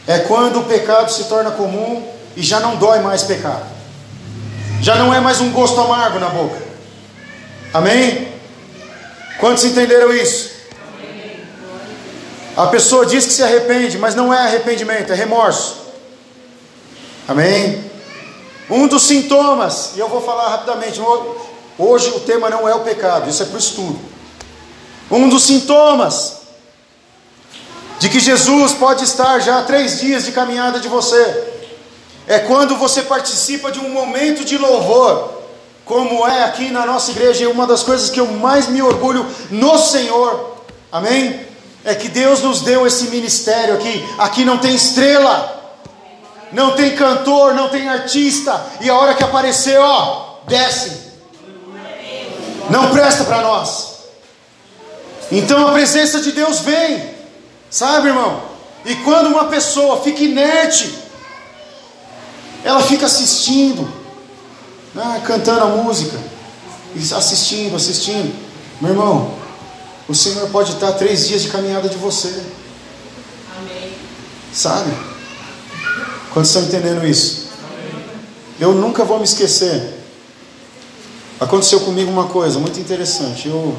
[0.06, 3.66] é quando o pecado se torna comum e já não dói mais pecado.
[4.82, 6.62] Já não é mais um gosto amargo na boca.
[7.74, 8.32] Amém?
[9.40, 10.52] Quantos entenderam isso?
[12.56, 15.87] A pessoa diz que se arrepende, mas não é arrependimento, é remorso.
[17.28, 17.84] Amém?
[18.70, 21.02] Um dos sintomas, e eu vou falar rapidamente,
[21.78, 24.00] hoje o tema não é o pecado, isso é para o estudo.
[25.12, 26.38] Um dos sintomas
[28.00, 31.54] de que Jesus pode estar já há três dias de caminhada de você,
[32.28, 35.34] é quando você participa de um momento de louvor,
[35.84, 39.26] como é aqui na nossa igreja, e uma das coisas que eu mais me orgulho
[39.52, 40.58] no Senhor,
[40.90, 41.46] amém?
[41.84, 45.57] É que Deus nos deu esse ministério aqui, aqui não tem estrela,
[46.52, 50.92] não tem cantor, não tem artista, e a hora que aparecer, ó, desce,
[52.70, 53.98] não presta para nós.
[55.32, 57.14] Então a presença de Deus vem,
[57.70, 58.42] sabe, irmão?
[58.86, 60.98] E quando uma pessoa fica inerte,
[62.64, 63.92] ela fica assistindo,
[64.94, 66.18] né, cantando a música,
[67.16, 68.34] assistindo, assistindo.
[68.80, 69.34] Meu irmão,
[70.08, 72.30] o Senhor pode estar três dias de caminhada de você.
[73.58, 73.92] Amém.
[74.54, 75.17] Sabe?
[76.38, 77.48] Quantos estão entendendo isso?
[78.60, 79.96] Eu nunca vou me esquecer.
[81.40, 83.48] Aconteceu comigo uma coisa muito interessante.
[83.48, 83.76] Eu,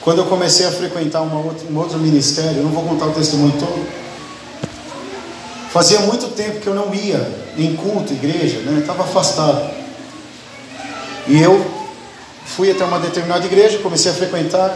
[0.00, 3.52] quando eu comecei a frequentar outra, um outro ministério, eu não vou contar o testemunho
[3.60, 3.86] todo.
[5.74, 8.80] Fazia muito tempo que eu não ia em culto, igreja, né?
[8.80, 9.70] Estava afastado.
[11.28, 11.70] E eu
[12.46, 14.74] fui até uma determinada igreja, comecei a frequentar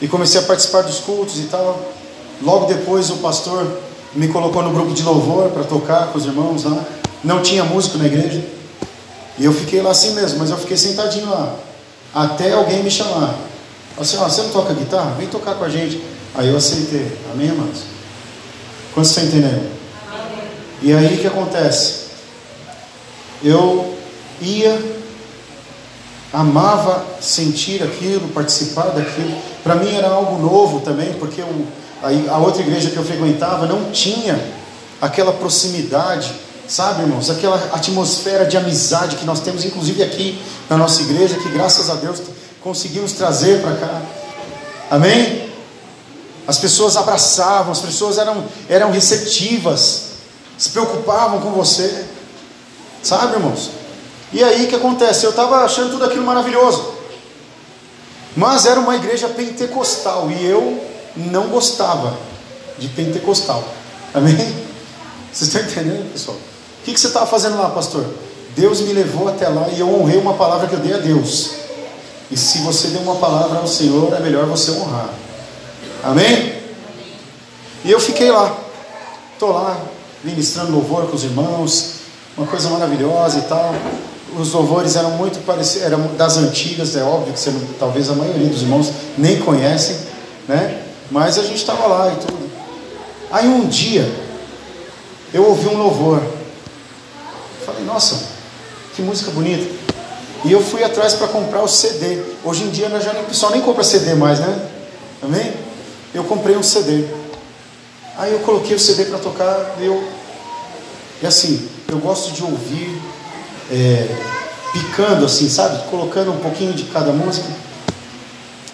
[0.00, 1.92] e comecei a participar dos cultos e tal.
[2.40, 6.64] Logo depois o pastor me colocou no grupo de louvor para tocar com os irmãos
[6.64, 6.84] lá.
[7.24, 8.44] Não tinha músico na igreja.
[9.38, 11.54] E eu fiquei lá assim mesmo, mas eu fiquei sentadinho lá.
[12.14, 13.34] Até alguém me chamar.
[13.98, 15.14] Assim, ó, você não toca guitarra?
[15.18, 16.02] Vem tocar com a gente.
[16.34, 17.16] Aí eu aceitei.
[17.32, 17.84] Amém, irmãos?
[18.94, 19.70] Quantos estão entendendo?
[20.82, 22.02] E aí o que acontece?
[23.42, 23.96] Eu
[24.40, 24.80] ia,
[26.32, 29.36] amava sentir aquilo, participar daquilo.
[29.62, 31.66] Para mim era algo novo também, porque eu,
[32.02, 34.38] a, a outra igreja que eu frequentava não tinha
[35.00, 36.32] aquela proximidade,
[36.68, 37.30] sabe, irmãos?
[37.30, 41.94] Aquela atmosfera de amizade que nós temos, inclusive aqui na nossa igreja, que graças a
[41.94, 42.20] Deus
[42.62, 44.02] conseguimos trazer para cá.
[44.90, 45.50] Amém?
[46.46, 50.12] As pessoas abraçavam, as pessoas eram, eram receptivas
[50.62, 52.04] se preocupavam com você,
[53.02, 53.70] sabe, irmãos?
[54.32, 55.24] E aí o que acontece?
[55.24, 56.94] Eu estava achando tudo aquilo maravilhoso,
[58.36, 62.16] mas era uma igreja pentecostal e eu não gostava
[62.78, 63.62] de pentecostal,
[64.14, 64.36] amém?
[65.32, 66.36] Vocês estão entendendo, pessoal?
[66.36, 68.04] O que, você estava fazendo lá, pastor?
[68.56, 71.52] Deus me levou até lá e eu honrei uma palavra que eu dei a Deus.
[72.30, 75.08] E se você deu uma palavra ao Senhor, é melhor você honrar.
[76.02, 76.54] Amém?
[77.84, 78.56] E eu fiquei lá.
[79.32, 79.78] Estou lá,
[80.22, 81.94] ministrando louvor com os irmãos,
[82.36, 83.74] uma coisa maravilhosa e tal.
[84.38, 88.48] Os louvores eram muito parecidos, eram das antigas, é óbvio que você talvez a maioria
[88.48, 89.96] dos irmãos nem conhecem,
[90.48, 90.81] né?
[91.12, 92.50] Mas a gente estava lá e tudo.
[93.30, 94.10] Aí um dia
[95.32, 96.22] eu ouvi um louvor.
[97.66, 98.18] Falei, nossa,
[98.96, 99.70] que música bonita.
[100.46, 102.22] E eu fui atrás para comprar o CD.
[102.42, 104.68] Hoje em dia já nem, o pessoal nem compra CD mais, né?
[105.22, 105.52] Amém?
[106.14, 107.04] Eu comprei um CD.
[108.16, 110.02] Aí eu coloquei o CD para tocar, eu.
[111.22, 113.00] E assim, eu gosto de ouvir
[113.70, 114.08] é,
[114.72, 115.88] picando assim, sabe?
[115.90, 117.48] Colocando um pouquinho de cada música.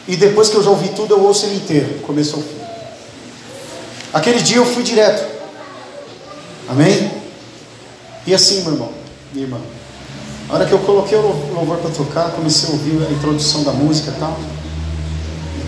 [0.08, 2.56] E depois que eu já ouvi tudo, eu ouço ele inteiro, começo ao fim.
[4.10, 5.22] Aquele dia eu fui direto.
[6.66, 7.12] Amém?
[8.26, 8.90] E assim, meu irmão,
[9.34, 9.60] minha irmã.
[10.48, 11.20] A hora que eu coloquei o
[11.54, 14.34] louvor para tocar, comecei a ouvir a introdução da música e tal.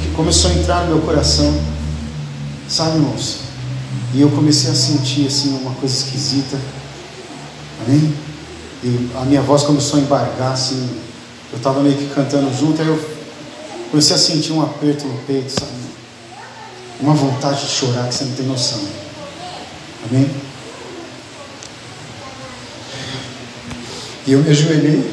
[0.03, 1.55] Que começou a entrar no meu coração.
[2.66, 3.40] Sabe, irmãos?
[4.14, 6.59] E eu comecei a sentir assim uma coisa esquisita.
[7.85, 8.14] Amém?
[8.83, 10.88] E a minha voz começou a embargar assim.
[11.53, 13.20] Eu estava meio que cantando junto, aí eu
[13.90, 15.72] comecei a sentir um aperto no peito, sabe?
[17.00, 18.81] Uma vontade de chorar que você não tem noção.
[20.09, 20.31] Amém?
[24.26, 25.11] E eu me ajoelhei,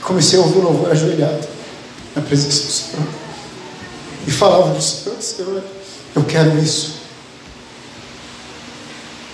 [0.00, 1.46] comecei a ouvir o louvor ajoelhado
[2.14, 3.06] na presença do Senhor.
[4.26, 5.62] E falava do Senhor, Senhor,
[6.14, 6.94] eu quero isso.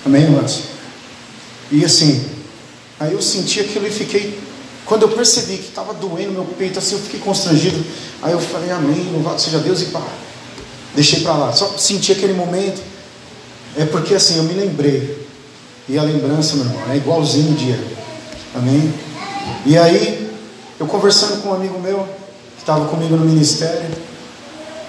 [0.04, 0.62] Amém, irmãos?
[1.70, 2.26] E assim,
[2.98, 4.47] aí eu senti aquilo e fiquei
[4.88, 7.78] Quando eu percebi que estava doendo meu peito, assim eu fiquei constrangido.
[8.22, 10.02] Aí eu falei, Amém, louvado seja Deus, e pá,
[10.94, 11.52] deixei para lá.
[11.52, 12.80] Só senti aquele momento.
[13.76, 15.28] É porque assim eu me lembrei.
[15.86, 17.78] E a lembrança, meu irmão, é igualzinho o dia.
[18.54, 18.92] Amém?
[19.66, 20.30] E aí,
[20.80, 22.08] eu conversando com um amigo meu,
[22.56, 23.90] que estava comigo no ministério,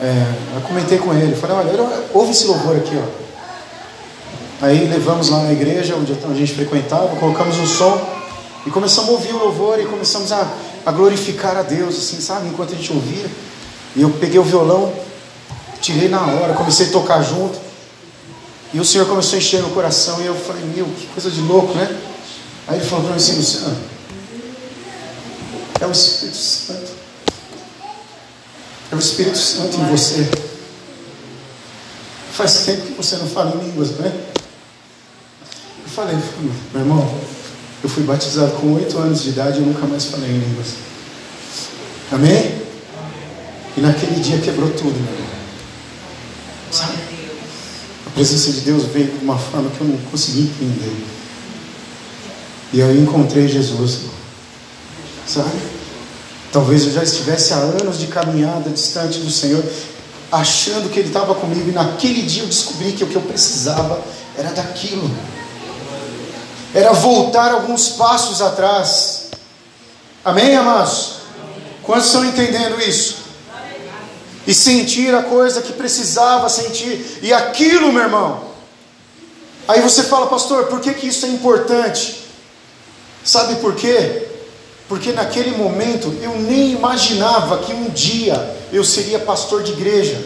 [0.02, 4.66] é, eu comentei com ele, falei, olha, ouve esse louvor aqui, ó.
[4.66, 8.19] Aí levamos lá na igreja onde a gente frequentava, colocamos um som
[8.66, 10.48] e começamos a ouvir o louvor e começamos a,
[10.86, 12.50] a glorificar a Deus, assim, sabe?
[12.50, 13.26] Enquanto a gente ouvia.
[13.96, 14.94] E eu peguei o violão,
[15.82, 17.58] tirei na hora, comecei a tocar junto.
[18.74, 20.22] E o Senhor começou a encher meu coração.
[20.22, 22.00] E eu falei, meu, que coisa de louco, né?
[22.68, 23.78] Aí ele falou para mim assim, Luciano,
[25.80, 26.92] é o Espírito Santo.
[28.92, 30.30] É o Espírito Santo em você.
[32.34, 34.14] Faz tempo que você não fala em línguas, né?
[35.84, 36.16] Eu falei,
[36.74, 37.20] meu irmão,
[37.84, 40.68] eu fui batizado com oito anos de idade e nunca mais falei em línguas.
[42.12, 42.60] Amém?
[43.78, 45.30] E naquele dia quebrou tudo, meu irmão.
[46.72, 46.98] Sabe?
[48.06, 51.06] A presença de Deus veio de uma forma que eu não consegui entender.
[52.74, 54.00] E eu encontrei Jesus.
[55.26, 55.58] Sabe?
[56.52, 59.64] Talvez eu já estivesse há anos de caminhada distante do Senhor,
[60.32, 64.02] achando que Ele estava comigo, e naquele dia eu descobri que o que eu precisava
[64.36, 65.10] era daquilo
[66.74, 69.30] era voltar alguns passos atrás.
[70.24, 71.20] Amém, amados?
[71.84, 73.18] Quantos estão entendendo isso?
[74.46, 78.50] E sentir a coisa que precisava sentir, e aquilo, meu irmão.
[79.68, 82.24] Aí você fala, pastor, por que, que isso é importante?
[83.24, 84.28] Sabe por quê?
[84.88, 90.20] Porque naquele momento eu nem imaginava que um dia eu seria pastor de igreja.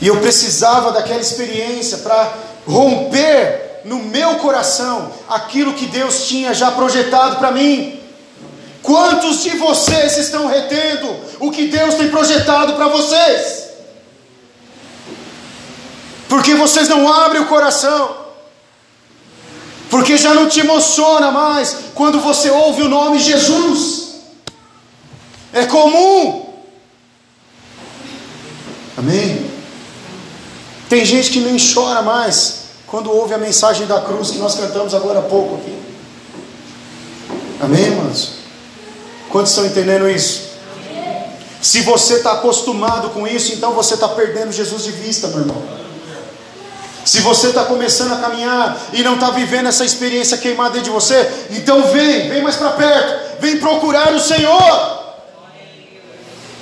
[0.00, 2.32] E eu precisava daquela experiência para
[2.66, 7.98] romper no meu coração aquilo que Deus tinha já projetado para mim.
[8.82, 13.68] Quantos de vocês estão retendo o que Deus tem projetado para vocês?
[16.28, 18.16] Porque vocês não abrem o coração,
[19.90, 24.08] porque já não te emociona mais quando você ouve o nome Jesus.
[25.52, 26.54] É comum.
[28.96, 29.50] Amém?
[30.88, 32.57] Tem gente que nem chora mais
[32.90, 35.78] quando ouve a mensagem da cruz que nós cantamos agora há pouco aqui.
[37.60, 38.38] Amém, irmãos?
[39.30, 40.48] Quantos estão entendendo isso?
[41.60, 45.62] Se você está acostumado com isso, então você está perdendo Jesus de vista, meu irmão.
[47.04, 50.90] Se você está começando a caminhar e não está vivendo essa experiência queimada dentro de
[50.90, 54.98] você, então vem, vem mais para perto, vem procurar o Senhor.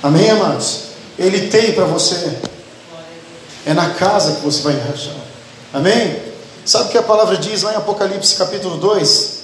[0.01, 0.83] Amém, amados?
[1.17, 2.37] Ele tem para você.
[3.65, 5.26] É na casa que você vai enrajar.
[5.73, 6.21] Amém?
[6.65, 9.37] Sabe o que a palavra diz lá em Apocalipse capítulo 2?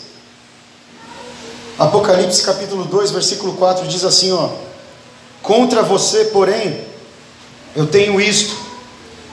[1.77, 4.49] Apocalipse capítulo 2, versículo 4 diz assim: ó,
[5.41, 6.86] Contra você, porém,
[7.75, 8.55] eu tenho isto: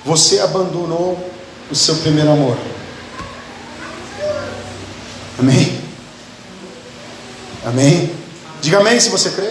[0.05, 1.19] você abandonou
[1.71, 2.57] o seu primeiro amor.
[5.39, 5.81] Amém?
[7.65, 8.15] Amém?
[8.61, 9.51] Diga amém se você crê.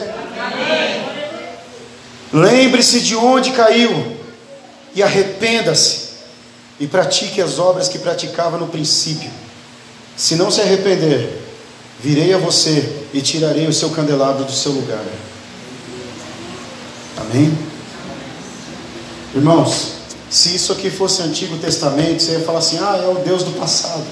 [2.32, 4.18] Lembre-se de onde caiu
[4.94, 6.09] e arrependa-se
[6.80, 9.30] e pratique as obras que praticava no princípio.
[10.16, 11.42] Se não se arrepender,
[12.00, 15.04] virei a você e tirarei o seu candelabro do seu lugar.
[17.18, 17.58] Amém?
[19.36, 19.94] Irmãos,
[20.30, 23.52] se isso aqui fosse Antigo Testamento, você ia falar assim: ah, é o Deus do
[23.52, 24.06] passado.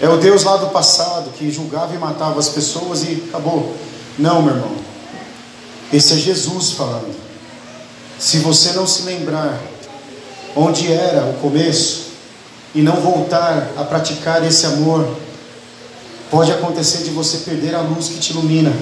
[0.00, 3.74] É o Deus lá do passado que julgava e matava as pessoas e acabou.
[4.18, 4.76] Não, meu irmão.
[5.92, 7.14] Esse é Jesus falando.
[8.18, 9.58] Se você não se lembrar
[10.56, 12.06] onde era o começo
[12.74, 15.06] e não voltar a praticar esse amor,
[16.30, 18.72] pode acontecer de você perder a luz que te ilumina.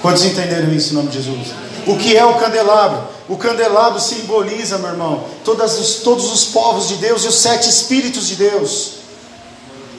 [0.00, 1.48] Quantos entenderam isso em nome de Jesus?
[1.86, 3.08] O que é o candelabro?
[3.28, 7.68] O candelabro simboliza, meu irmão, todos os, todos os povos de Deus e os sete
[7.68, 9.02] espíritos de Deus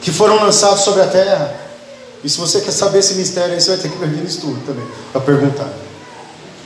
[0.02, 1.56] que foram lançados sobre a terra.
[2.24, 4.62] E se você quer saber esse mistério, aí você vai ter que vir no estudo
[4.66, 5.70] também para perguntar.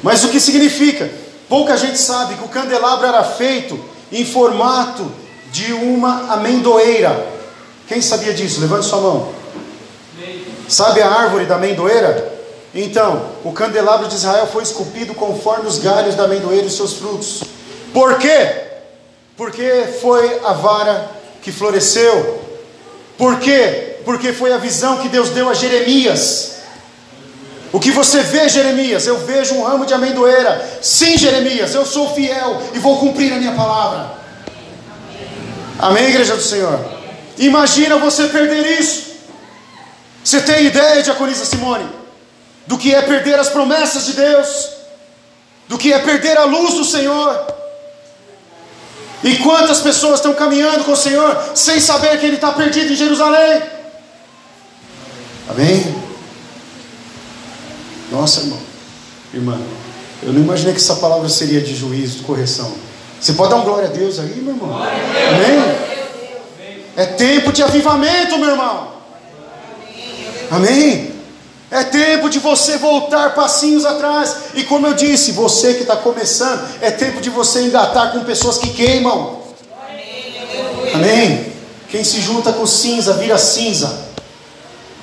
[0.03, 1.09] Mas o que significa?
[1.49, 3.79] Pouca gente sabe que o candelabro era feito
[4.11, 5.09] em formato
[5.51, 7.25] de uma amendoeira.
[7.87, 8.59] Quem sabia disso?
[8.59, 9.29] Levante sua mão.
[10.67, 12.35] Sabe a árvore da amendoeira?
[12.75, 17.43] Então, o candelabro de Israel foi esculpido conforme os galhos da amendoeira e seus frutos.
[17.93, 18.65] Por quê?
[19.37, 21.09] Porque foi a vara
[21.41, 22.41] que floresceu.
[23.17, 23.99] Por quê?
[24.03, 26.56] Porque foi a visão que Deus deu a Jeremias.
[27.71, 29.05] O que você vê, Jeremias?
[29.05, 30.79] Eu vejo um ramo de amendoeira.
[30.81, 34.11] Sim, Jeremias, eu sou fiel e vou cumprir a minha palavra.
[35.79, 36.79] Amém, igreja do Senhor?
[37.37, 39.07] Imagina você perder isso.
[40.23, 41.87] Você tem ideia, diaconisa Simone,
[42.65, 44.69] do que é perder as promessas de Deus?
[45.67, 47.47] Do que é perder a luz do Senhor?
[49.23, 52.95] E quantas pessoas estão caminhando com o Senhor sem saber que Ele está perdido em
[52.95, 53.61] Jerusalém?
[55.49, 56.06] Amém?
[58.11, 58.59] Nossa, irmão,
[59.33, 59.59] irmã,
[60.23, 62.71] eu não imaginei que essa palavra seria de juízo, de correção.
[63.19, 64.73] Você pode dar um glória a Deus aí, meu irmão?
[64.73, 65.77] Amém?
[66.95, 68.93] É tempo de avivamento, meu irmão.
[70.49, 71.11] Amém?
[71.69, 74.35] É tempo de você voltar passinhos atrás.
[74.53, 78.57] E como eu disse, você que está começando, é tempo de você engatar com pessoas
[78.57, 79.41] que queimam.
[80.93, 81.53] Amém?
[81.89, 84.07] Quem se junta com cinza vira cinza.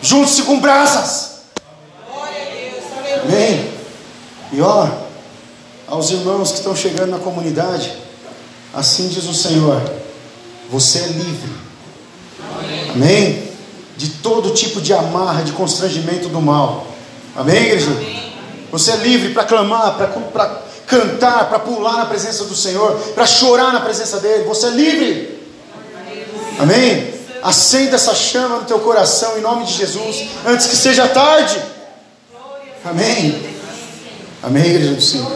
[0.00, 1.33] Junte-se com brasas.
[3.24, 3.72] Amém?
[4.52, 4.88] E ó,
[5.88, 7.92] aos irmãos que estão chegando na comunidade,
[8.72, 9.82] assim diz o Senhor:
[10.70, 11.64] você é livre
[12.94, 13.42] Amém?
[13.96, 16.86] De todo tipo de amarra, de constrangimento do mal.
[17.36, 17.90] Amém, igreja?
[18.70, 23.72] Você é livre para clamar, para cantar, para pular na presença do Senhor, para chorar
[23.72, 24.44] na presença dEle.
[24.44, 25.48] Você é livre.
[26.58, 27.14] Amém?
[27.42, 31.60] Acenda essa chama no teu coração em nome de Jesus, antes que seja tarde.
[32.84, 33.42] Amém?
[34.42, 35.32] Amém, igreja do Senhor.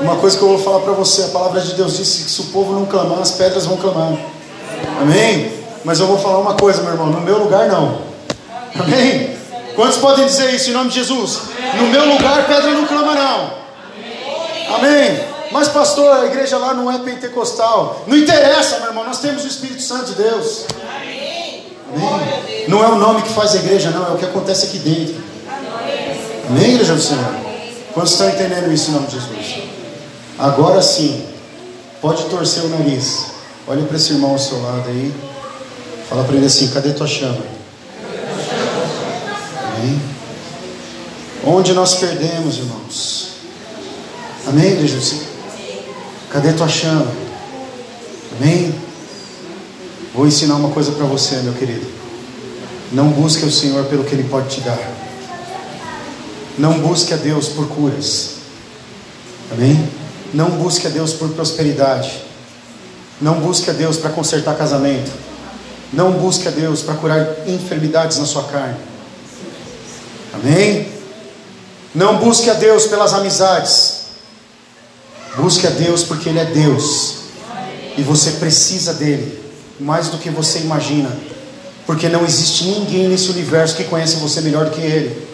[0.00, 2.40] Uma coisa que eu vou falar para você: a palavra de Deus disse que se
[2.42, 4.16] o povo não clamar, as pedras vão clamar.
[5.00, 5.52] Amém?
[5.84, 8.02] Mas eu vou falar uma coisa, meu irmão: no meu lugar não.
[8.78, 9.36] Amém?
[9.74, 11.40] Quantos podem dizer isso em nome de Jesus?
[11.76, 13.50] No meu lugar, pedra não clama, não.
[14.76, 15.20] Amém?
[15.50, 18.04] Mas, pastor, a igreja lá não é pentecostal.
[18.06, 20.66] Não interessa, meu irmão, nós temos o Espírito Santo de Deus.
[20.96, 21.64] Amém?
[22.68, 25.29] Não é o nome que faz a igreja, não, é o que acontece aqui dentro.
[26.50, 27.32] Amém, igreja do Senhor?
[27.94, 29.62] Quantos estão entendendo isso em nome de Jesus?
[30.36, 31.24] Agora sim,
[32.02, 33.26] pode torcer o nariz.
[33.68, 35.14] Olhe para esse irmão ao seu lado aí.
[36.08, 37.38] Fala para ele assim: cadê tua chama?
[39.76, 40.02] Amém?
[41.46, 43.28] Onde nós perdemos, irmãos?
[44.48, 44.98] Amém, igreja?
[46.30, 47.06] Cadê tua chama?
[48.36, 48.74] Amém?
[50.12, 51.86] Vou ensinar uma coisa para você, meu querido.
[52.90, 54.99] Não busque o Senhor pelo que Ele pode te dar.
[56.58, 58.36] Não busque a Deus por curas.
[59.52, 59.88] Amém?
[60.32, 62.22] Não busque a Deus por prosperidade.
[63.20, 65.10] Não busque a Deus para consertar casamento.
[65.92, 68.76] Não busque a Deus para curar enfermidades na sua carne.
[70.32, 70.88] Amém?
[71.94, 74.00] Não busque a Deus pelas amizades.
[75.36, 77.16] Busque a Deus porque Ele é Deus.
[77.98, 79.40] E você precisa dele
[79.80, 81.10] mais do que você imagina.
[81.86, 85.29] Porque não existe ninguém nesse universo que conhece você melhor do que Ele.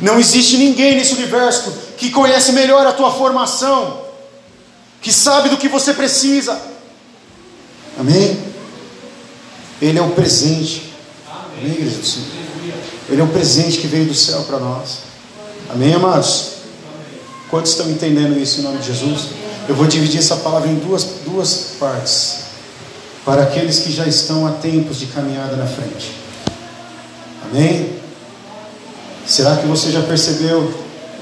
[0.00, 4.02] Não existe ninguém nesse universo que conhece melhor a tua formação,
[5.02, 6.58] que sabe do que você precisa.
[7.98, 8.38] Amém?
[9.80, 10.94] Ele é o presente.
[11.28, 12.26] Amém, igreja do Senhor?
[13.10, 14.98] Ele é o presente que veio do céu para nós.
[15.68, 16.60] Amém, amados?
[17.50, 19.28] Quantos estão entendendo isso em nome de Jesus?
[19.68, 22.44] Eu vou dividir essa palavra em duas, duas partes.
[23.24, 26.12] Para aqueles que já estão há tempos de caminhada na frente.
[27.44, 27.99] Amém?
[29.26, 30.72] Será que você já percebeu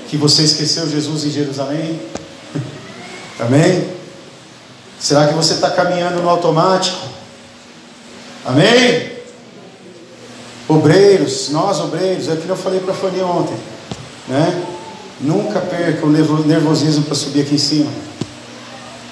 [0.08, 2.00] que você esqueceu Jesus em Jerusalém?
[3.38, 3.88] Amém?
[4.98, 6.98] Será que você está caminhando no automático?
[8.44, 9.12] Amém?
[10.68, 13.56] Obreiros, nós obreiros, é aquilo que eu falei para a Fanny ontem,
[14.26, 14.64] né?
[15.20, 17.90] Nunca perca o nervosismo para subir aqui em cima.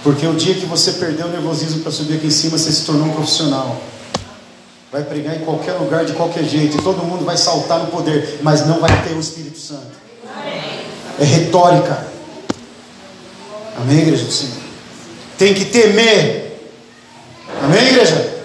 [0.03, 2.85] Porque o dia que você perdeu o nervosismo para subir aqui em cima, você se
[2.85, 3.81] tornou um profissional.
[4.97, 8.39] Vai pregar em qualquer lugar, de qualquer jeito, e todo mundo vai saltar no poder,
[8.41, 9.93] mas não vai ter o Espírito Santo.
[11.21, 12.07] É retórica.
[13.77, 14.57] Amém, igreja do Senhor?
[15.37, 16.71] Tem que temer.
[17.63, 18.37] Amém, igreja?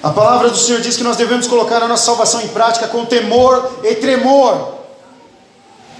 [0.00, 3.04] A palavra do Senhor diz que nós devemos colocar a nossa salvação em prática com
[3.04, 4.74] temor e tremor.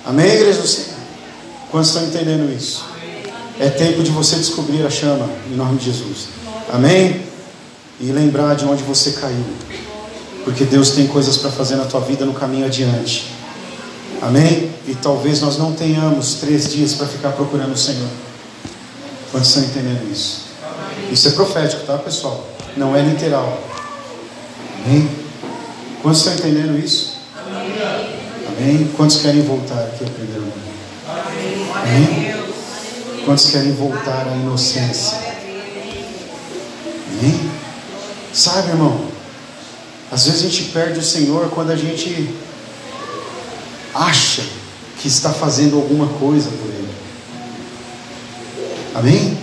[0.07, 0.97] Amém, igreja do Senhor?
[1.73, 2.85] Quantos estão entendendo isso?
[3.59, 6.29] É tempo de você descobrir a chama, em nome de Jesus.
[6.73, 7.30] Amém?
[8.01, 9.45] E lembrar de onde você caiu.
[10.45, 13.31] Porque Deus tem coisas para fazer na tua vida no caminho adiante.
[14.23, 14.71] Amém?
[14.87, 18.09] E talvez nós não tenhamos três dias para ficar procurando o Senhor.
[19.31, 20.47] Quantos estão entendendo isso?
[21.11, 22.47] Isso é profético, tá, pessoal?
[22.77, 23.63] Não é literal.
[24.85, 25.09] Amém?
[26.03, 27.19] Quantos estão entendendo isso?
[28.49, 28.91] Amém?
[28.97, 30.71] Quantos querem voltar aqui ao primeiro mundo?
[31.75, 32.35] Amém?
[33.25, 35.19] Quantos querem voltar à inocência?
[37.13, 37.51] Amém?
[38.33, 39.09] Sabe, irmão?
[40.11, 42.35] Às vezes a gente perde o Senhor quando a gente
[43.95, 44.43] acha
[44.99, 46.95] que está fazendo alguma coisa por Ele.
[48.95, 49.39] Amém?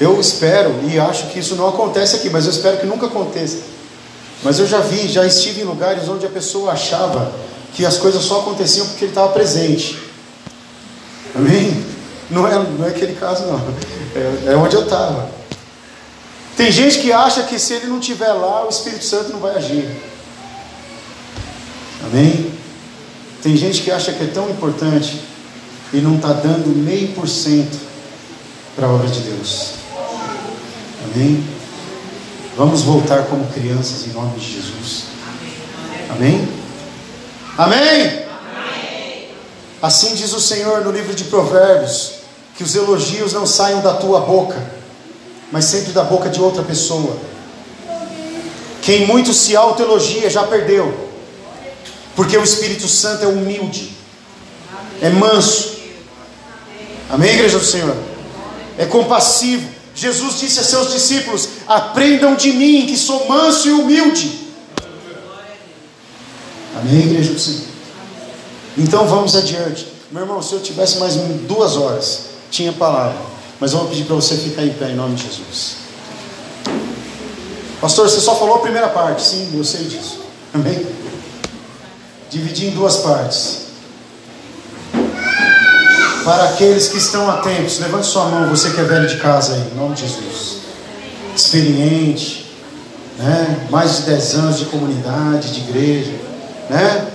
[0.00, 3.58] Eu espero e acho que isso não acontece aqui, mas eu espero que nunca aconteça.
[4.42, 7.32] Mas eu já vi, já estive em lugares onde a pessoa achava
[7.74, 9.98] que as coisas só aconteciam porque ele estava presente.
[11.34, 11.84] Amém?
[12.30, 13.60] Não é, não é aquele caso, não.
[14.14, 15.39] É, é onde eu estava.
[16.56, 19.56] Tem gente que acha que se ele não estiver lá, o Espírito Santo não vai
[19.56, 19.88] agir.
[22.04, 22.52] Amém?
[23.42, 25.20] Tem gente que acha que é tão importante
[25.92, 27.78] e não está dando meio por cento
[28.76, 29.74] para a obra de Deus.
[31.04, 31.42] Amém?
[32.56, 35.04] Vamos voltar como crianças em nome de Jesus.
[36.10, 36.46] Amém?
[37.56, 38.20] Amém?
[39.82, 42.12] Assim diz o Senhor no livro de Provérbios:
[42.56, 44.60] que os elogios não saiam da tua boca,
[45.50, 47.16] mas sempre da boca de outra pessoa.
[48.82, 51.10] Quem muito se autoelogia já perdeu,
[52.16, 53.92] porque o Espírito Santo é humilde,
[55.00, 55.78] é manso.
[57.08, 57.96] Amém, igreja do Senhor?
[58.78, 59.68] É compassivo.
[59.94, 64.40] Jesus disse a seus discípulos: Aprendam de mim, que sou manso e humilde.
[66.76, 67.68] Amém, igreja do Senhor?
[68.78, 69.86] Então vamos adiante.
[70.10, 71.14] Meu irmão, se eu tivesse mais
[71.46, 73.29] duas horas, tinha palavra.
[73.60, 75.76] Mas vou pedir para você ficar em pé em nome de Jesus.
[77.80, 79.22] Pastor, você só falou a primeira parte.
[79.22, 80.20] Sim, eu sei disso.
[80.54, 80.86] Amém?
[82.30, 83.66] Dividi em duas partes.
[86.24, 89.70] Para aqueles que estão atentos, levante sua mão, você que é velho de casa aí,
[89.72, 90.58] em nome de Jesus.
[91.34, 92.54] Experiente,
[93.18, 93.66] né?
[93.70, 96.12] mais de 10 anos de comunidade, de igreja.
[96.68, 97.08] Né?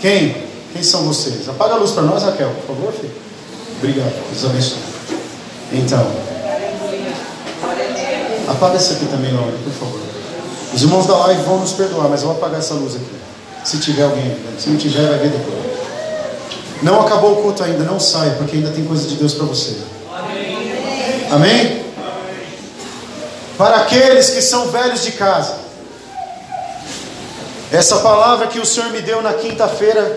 [0.00, 0.44] Quem?
[0.72, 1.48] Quem são vocês?
[1.48, 3.14] Apaga a luz para nós, Raquel, por favor, filho.
[3.78, 4.95] Obrigado, Deus abençoe.
[5.72, 6.06] Então,
[8.48, 10.00] apaga essa aqui também, Laura, por favor.
[10.72, 13.16] Os irmãos da live vão nos perdoar, mas vou apagar essa luz aqui.
[13.64, 15.66] Se tiver alguém, se não tiver, vai ver depois.
[16.82, 19.76] Não acabou o culto ainda, não saia, porque ainda tem coisa de Deus para você.
[20.14, 21.28] Amém?
[21.32, 21.86] Amém?
[23.56, 25.54] Para aqueles que são velhos de casa,
[27.72, 30.16] essa palavra que o Senhor me deu na quinta-feira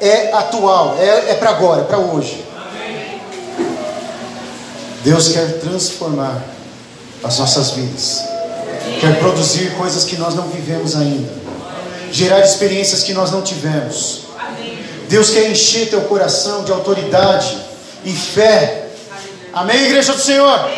[0.00, 2.44] é atual, é, é para agora, é para hoje.
[5.02, 6.42] Deus quer transformar
[7.24, 8.24] as nossas vidas,
[9.00, 11.30] quer produzir coisas que nós não vivemos ainda,
[12.12, 14.22] gerar experiências que nós não tivemos.
[15.08, 17.58] Deus quer encher teu coração de autoridade
[18.04, 18.88] e fé.
[19.52, 20.70] Amém, igreja do Senhor?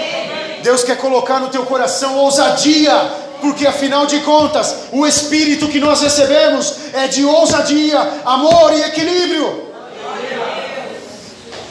[0.62, 6.01] Deus quer colocar no teu coração ousadia porque afinal de contas, o espírito que nós
[6.01, 9.64] recebemos é de ousadia, amor e equilíbrio.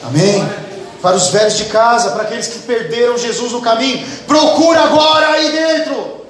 [0.04, 0.61] Amém.
[1.02, 5.52] Para os velhos de casa, para aqueles que perderam Jesus no caminho, procura agora aí
[5.52, 6.22] dentro.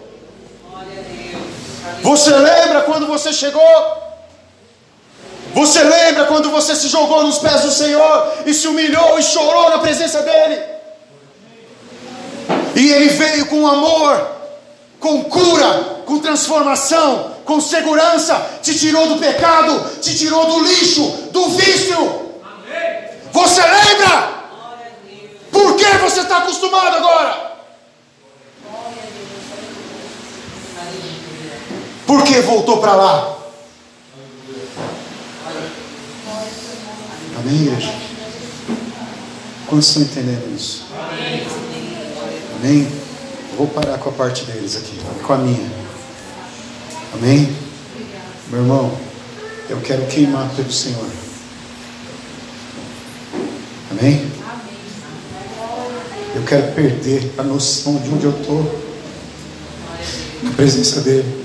[2.01, 3.61] Você lembra quando você chegou?
[5.53, 9.69] Você lembra quando você se jogou nos pés do Senhor e se humilhou e chorou
[9.69, 10.61] na presença dEle?
[12.75, 14.27] E Ele veio com amor,
[14.99, 21.49] com cura, com transformação, com segurança, te tirou do pecado, te tirou do lixo, do
[21.49, 22.31] vício.
[23.33, 24.40] Você lembra?
[25.61, 27.51] Por que você está acostumado agora?
[32.07, 33.37] Por que voltou para lá?
[37.37, 37.93] Amém, igreja?
[39.67, 40.87] Quantos estão entendendo isso?
[42.55, 42.91] Amém?
[43.55, 45.71] Vou parar com a parte deles aqui, com a minha.
[47.13, 47.55] Amém?
[48.47, 48.97] Meu irmão,
[49.69, 51.07] eu quero queimar pelo Senhor.
[53.91, 54.40] Amém?
[56.33, 58.91] Eu quero perder a noção de onde eu estou.
[60.41, 61.41] Na presença dEle.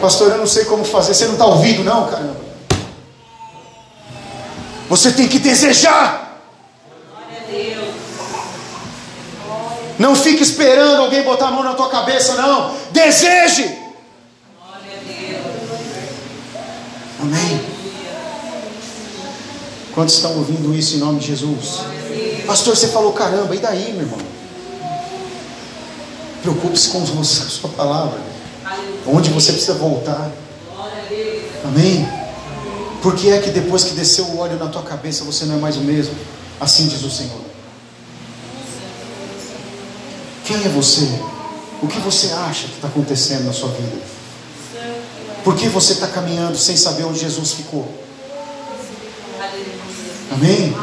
[0.00, 1.14] Pastor, eu não sei como fazer.
[1.14, 2.40] Você não está ouvindo, não, caramba.
[4.88, 6.42] Você tem que desejar.
[9.98, 12.74] Não fique esperando alguém botar a mão na tua cabeça, não.
[12.90, 13.78] Deseje.
[17.20, 17.60] Amém.
[19.94, 21.80] Quantos estão ouvindo isso em nome de Jesus?
[22.50, 24.18] Pastor, você falou caramba, e daí, meu irmão?
[26.42, 28.18] Preocupe-se com a sua palavra.
[29.06, 30.32] Onde você precisa voltar.
[31.64, 32.08] Amém.
[33.00, 35.58] Por que é que depois que desceu o óleo na tua cabeça você não é
[35.58, 36.12] mais o mesmo?
[36.60, 37.40] Assim diz o Senhor.
[40.44, 41.06] Quem é você?
[41.80, 43.96] O que você acha que está acontecendo na sua vida?
[45.44, 47.88] Por que você está caminhando sem saber onde Jesus ficou?
[50.32, 50.74] Amém?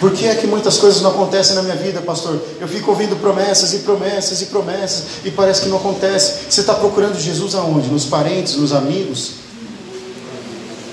[0.00, 2.40] Por que é que muitas coisas não acontecem na minha vida, pastor?
[2.58, 6.46] Eu fico ouvindo promessas e promessas e promessas e parece que não acontece.
[6.48, 7.88] Você está procurando Jesus aonde?
[7.88, 9.32] Nos parentes, nos amigos?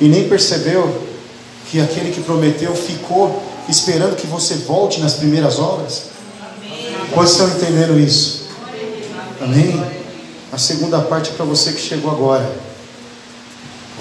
[0.01, 1.03] E nem percebeu
[1.71, 6.07] que aquele que prometeu ficou esperando que você volte nas primeiras obras?
[7.13, 8.47] Quantos estão entendendo isso?
[9.39, 9.81] Amém?
[10.51, 12.53] A segunda parte é para você que chegou agora.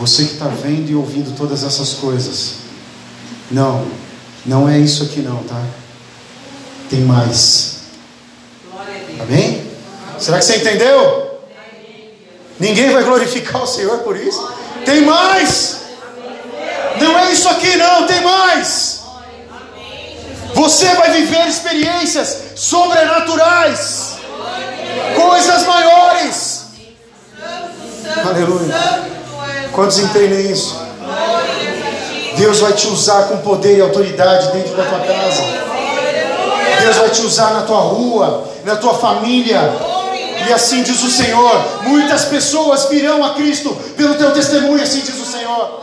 [0.00, 2.54] Você que está vendo e ouvindo todas essas coisas.
[3.52, 3.86] Não,
[4.46, 5.60] não é isso aqui não, tá?
[6.88, 7.80] Tem mais.
[9.20, 9.66] Amém?
[10.18, 11.40] Será que você entendeu?
[12.58, 14.48] Ninguém vai glorificar o Senhor por isso?
[14.84, 15.80] Tem mais!
[17.00, 19.00] Não é isso aqui não, tem mais!
[20.54, 24.16] Você vai viver experiências sobrenaturais,
[25.14, 26.66] coisas maiores.
[28.24, 28.74] Aleluia.
[29.72, 30.80] Quantos entendem isso?
[32.36, 35.42] Deus vai te usar com poder e autoridade dentro da tua casa.
[36.80, 39.72] Deus vai te usar na tua rua, na tua família.
[40.48, 45.18] E assim diz o Senhor: muitas pessoas virão a Cristo pelo teu testemunho, assim diz
[45.18, 45.82] o Senhor.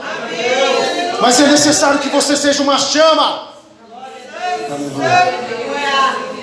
[1.20, 3.49] Mas é necessário que você seja uma chama.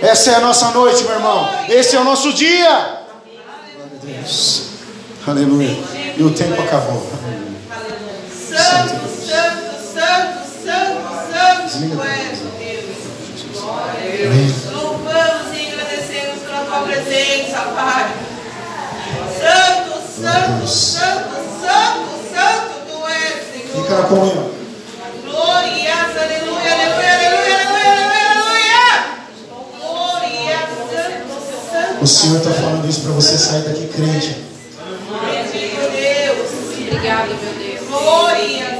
[0.03, 1.49] Essa é a nossa noite, meu irmão.
[1.69, 3.01] Esse é o nosso dia.
[4.03, 4.71] Deus.
[5.27, 5.77] Aleluia.
[6.17, 7.07] E o tempo acabou.
[8.49, 9.60] Santo,
[10.01, 13.01] santo, santo, santo, santo tu és, Deus.
[13.61, 14.55] Amém.
[14.73, 18.15] Louvamos e agradecemos pela tua presença, Pai.
[19.41, 19.93] Santo,
[20.23, 24.01] santo, santo, santo, santo tu és, Fica Senhor.
[24.03, 24.51] na comunhão.
[25.25, 28.87] Glórias, aleluia, aleluia, aleluia, aleluia, aleluia.
[29.79, 30.59] Glória,
[30.91, 31.35] santo,
[31.71, 32.03] santo.
[32.03, 34.37] O Senhor está falando isso para você sair daqui crente.
[35.21, 36.51] Bendito Deus.
[36.89, 37.89] Obrigado, meu Deus.
[37.89, 38.80] Glórias,